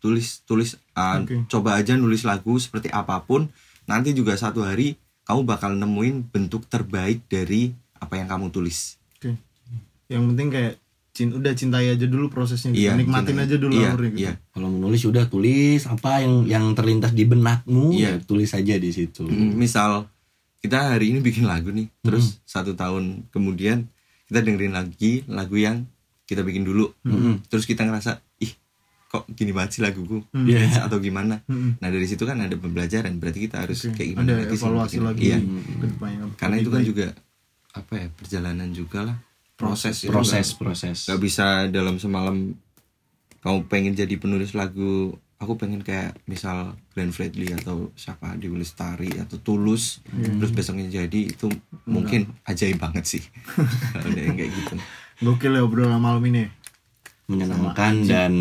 Tulis 0.00 0.42
tulis 0.46 0.78
uh, 0.96 1.22
Oke. 1.22 1.44
coba 1.50 1.76
aja 1.78 1.98
nulis 1.98 2.22
lagu 2.22 2.58
seperti 2.62 2.90
apa 2.90 3.22
pun. 3.26 3.50
Nanti 3.90 4.14
juga 4.14 4.38
satu 4.38 4.62
hari 4.62 4.94
kamu 5.30 5.46
bakal 5.46 5.70
nemuin 5.72 6.26
bentuk 6.28 6.66
terbaik 6.66 7.22
dari 7.30 7.70
apa 7.96 8.18
yang 8.18 8.26
kamu 8.26 8.50
tulis 8.50 8.98
Oke. 9.16 9.38
Yang 10.10 10.22
penting 10.34 10.48
kayak 10.50 10.74
cin 11.10 11.28
udah 11.34 11.52
cintai 11.54 11.90
aja 11.90 12.06
dulu 12.06 12.30
prosesnya. 12.30 12.70
Iya, 12.70 12.94
Nikmatin 12.98 13.34
cintai. 13.34 13.46
aja 13.46 13.56
dulu 13.58 13.72
iya, 13.74 13.90
alurnya 13.94 14.10
gitu. 14.10 14.22
iya. 14.26 14.32
Kalau 14.50 14.68
menulis 14.70 15.02
udah 15.06 15.24
tulis 15.26 15.82
apa 15.86 16.22
yang 16.22 16.34
yang 16.46 16.64
terlintas 16.74 17.14
di 17.14 17.26
benakmu, 17.26 17.94
Iya. 17.94 18.18
ya 18.18 18.22
tulis 18.22 18.50
aja 18.50 18.74
di 18.78 18.90
situ. 18.90 19.26
Mm, 19.26 19.54
misal 19.54 20.06
kita 20.60 20.94
hari 20.94 21.10
ini 21.14 21.18
bikin 21.24 21.48
lagu 21.48 21.72
nih 21.72 21.88
terus 22.04 22.38
satu 22.44 22.76
tahun 22.76 23.24
kemudian 23.32 23.88
kita 24.28 24.44
dengerin 24.44 24.76
lagi 24.76 25.24
lagu 25.24 25.56
yang 25.56 25.88
kita 26.28 26.44
bikin 26.44 26.68
dulu 26.68 26.92
terus 27.48 27.64
kita 27.64 27.82
ngerasa 27.88 28.20
kok 29.10 29.26
gini 29.28 29.50
banget 29.50 29.70
sih 29.74 29.82
laguku? 29.82 30.22
Iya. 30.30 30.86
atau 30.86 31.02
gimana? 31.02 31.42
Mm-mm. 31.44 31.82
nah 31.82 31.90
dari 31.90 32.06
situ 32.06 32.22
kan 32.22 32.38
ada 32.38 32.54
pembelajaran. 32.54 33.10
Berarti 33.18 33.50
kita 33.50 33.66
harus 33.66 33.82
Oke. 33.82 33.98
kayak 33.98 34.08
gimana 34.14 34.22
Ada 34.22 34.34
lagi 34.36 34.46
sih 34.46 34.58
evaluasi 34.62 34.86
bikin- 34.94 35.04
lagi 35.04 35.24
iya. 35.26 35.38
ke 35.42 35.86
depannya. 35.90 36.24
karena 36.38 36.56
itu 36.56 36.70
kan 36.70 36.78
baik. 36.78 36.88
juga 36.88 37.06
apa 37.70 37.92
ya 37.92 38.06
perjalanan 38.10 38.68
juga 38.70 38.98
lah. 39.02 39.16
Proses. 39.58 39.96
Proses, 40.06 40.46
proses. 40.54 40.98
nggak 41.04 41.20
bisa 41.20 41.46
dalam 41.68 41.98
semalam 41.98 42.54
kamu 43.40 43.58
pengen 43.66 43.92
jadi 43.92 44.14
penulis 44.14 44.52
lagu 44.52 45.10
aku 45.36 45.56
pengen 45.56 45.80
kayak 45.80 46.12
misal 46.24 46.76
Glenn 46.92 47.10
Fredly 47.10 47.52
atau 47.52 47.88
siapa 47.92 48.36
di 48.36 48.46
Lestari 48.46 49.08
atau 49.16 49.36
Tulus 49.36 50.04
terus 50.12 50.52
besoknya 50.52 50.84
jadi 50.86 51.20
itu 51.26 51.48
mungkin 51.84 52.28
ajaib 52.44 52.76
banget 52.76 53.04
sih. 53.08 53.22
Ada 53.96 54.20
yang 54.22 54.36
kayak 54.36 54.52
gitu. 54.54 54.74
Gokil 55.20 55.52
ya 55.52 55.60
obrolan 55.60 55.98
malam 55.98 56.20
ini. 56.24 56.48
Menyenangkan 57.26 57.94
dan 58.04 58.32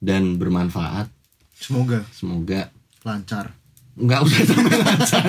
dan 0.00 0.40
bermanfaat. 0.40 1.06
Semoga 1.54 2.00
Semoga 2.10 2.72
lancar. 3.04 3.52
nggak 3.94 4.20
usah 4.24 4.42
sampai 4.48 4.76
lancar. 4.80 5.24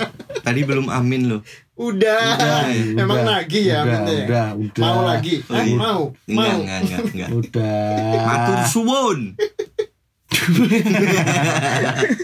tadi 0.46 0.60
belum 0.62 0.90
amin 0.90 1.30
loh 1.30 1.42
Udah. 1.76 2.66
Emang 2.96 3.20
Udah, 3.22 3.38
lagi 3.38 3.68
ya 3.68 3.84
udah, 3.84 4.00
aminnya? 4.00 4.24
udah, 4.26 4.46
udah. 4.56 4.82
Mau 4.82 5.00
lagi? 5.04 5.34
Oh, 5.44 5.52
Hah? 5.52 5.62
iya. 5.62 5.76
Mau? 5.76 6.02
enggak 6.24 6.48
Mau? 6.48 6.58
enggak 6.64 6.78
enggak 6.82 7.00
enggak 7.12 7.30
Udah. 7.30 8.22
matur 8.24 8.58
suwun 8.66 9.20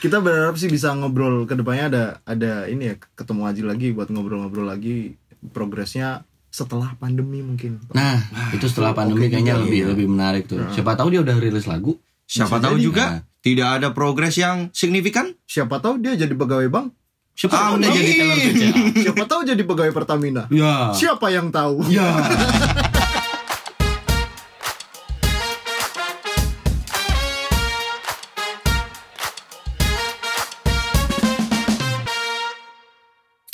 Kita 0.00 0.20
berharap 0.20 0.60
sih 0.60 0.68
bisa 0.68 0.92
ngobrol 0.92 1.48
ke 1.48 1.56
depannya 1.56 1.84
ada 1.88 2.04
ada 2.28 2.52
ini 2.68 2.92
ya 2.92 2.94
ketemu 3.16 3.42
Aji 3.48 3.62
lagi 3.64 3.88
buat 3.90 4.12
ngobrol-ngobrol 4.12 4.68
lagi 4.68 5.16
progresnya 5.52 6.28
setelah 6.54 6.94
pandemi 7.02 7.42
mungkin. 7.42 7.82
Nah, 7.90 8.22
itu 8.54 8.70
setelah 8.70 8.94
pandemi 8.94 9.26
kayaknya 9.26 9.58
juga, 9.58 9.62
lebih 9.66 9.80
iya. 9.82 9.90
lebih 9.90 10.06
menarik 10.06 10.46
tuh. 10.46 10.62
Siapa 10.70 10.94
tahu 10.94 11.10
dia 11.10 11.20
udah 11.26 11.34
rilis 11.42 11.66
lagu. 11.66 11.98
siapa 12.24 12.56
Bisa 12.56 12.64
tahu 12.70 12.76
jadi. 12.78 12.86
juga 12.86 13.04
Nah. 13.10 13.20
tidak 13.42 13.68
ada 13.76 13.88
progres 13.92 14.38
yang 14.40 14.70
signifikan 14.72 15.36
Siapa 15.44 15.82
tahu 15.82 15.98
dia 15.98 16.14
jadi 16.14 16.30
pegawai 16.30 16.70
bank. 16.70 16.94
Siapa 17.34 17.58
tahu 17.58 17.82
dia 17.82 17.90
jadi 17.90 18.12
teller 18.14 18.38
BCA. 18.38 18.70
Siapa 19.10 19.24
tahu 19.26 19.40
jadi 19.42 19.62
pegawai 19.66 19.90
Pertamina. 19.90 20.46
Ya. 20.54 20.94
Siapa 20.94 21.26
yang 21.34 21.50
tahu? 21.50 21.82
Ya. 21.90 22.06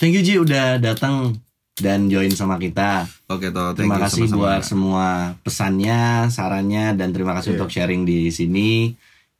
Thank 0.00 0.16
you 0.16 0.24
Ji 0.24 0.40
udah 0.40 0.80
datang 0.80 1.40
dan 1.80 2.06
join 2.06 2.30
sama 2.30 2.56
kita. 2.56 3.08
oke 3.26 3.48
toh 3.48 3.72
thank 3.72 3.88
Terima 3.88 3.96
you 3.96 4.02
kasih 4.04 4.24
sama-sama. 4.24 4.38
buat 4.38 4.62
semua 4.62 5.06
pesannya, 5.40 6.00
sarannya 6.28 6.84
dan 6.94 7.10
terima 7.10 7.32
kasih 7.32 7.50
Iya. 7.50 7.56
untuk 7.56 7.70
sharing 7.70 8.02
di 8.04 8.28
sini. 8.28 8.92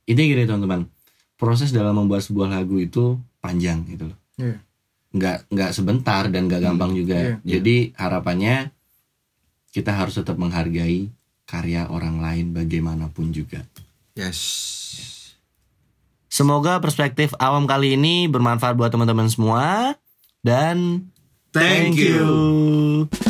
Ini 0.03 0.19
gini 0.19 0.43
teman-teman, 0.43 0.89
proses 1.37 1.71
dalam 1.71 1.95
membuat 1.95 2.21
sebuah 2.21 2.51
lagu 2.51 2.77
itu 2.77 3.15
panjang 3.39 3.85
gitu 3.87 4.09
loh. 4.09 4.19
Iya. 4.37 4.57
Nggak 5.11 5.37
nggak 5.49 5.71
sebentar 5.71 6.23
dan 6.27 6.47
nggak 6.47 6.63
gampang 6.63 6.93
juga. 6.93 7.17
Iya. 7.17 7.35
Jadi 7.59 7.95
harapannya 7.95 8.73
kita 9.71 9.93
harus 9.93 10.17
tetap 10.17 10.35
menghargai 10.35 11.07
karya 11.45 11.87
orang 11.87 12.19
lain 12.19 12.51
bagaimanapun 12.51 13.31
juga. 13.31 13.63
yes 14.15 14.41
Semoga 16.27 16.79
perspektif 16.79 17.35
awam 17.37 17.67
kali 17.67 17.99
ini 17.99 18.25
bermanfaat 18.25 18.79
buat 18.79 18.89
teman-teman 18.89 19.27
semua 19.27 19.99
dan 20.41 21.10
Thank, 21.53 21.97
Thank 21.97 21.97
you. 21.97 23.30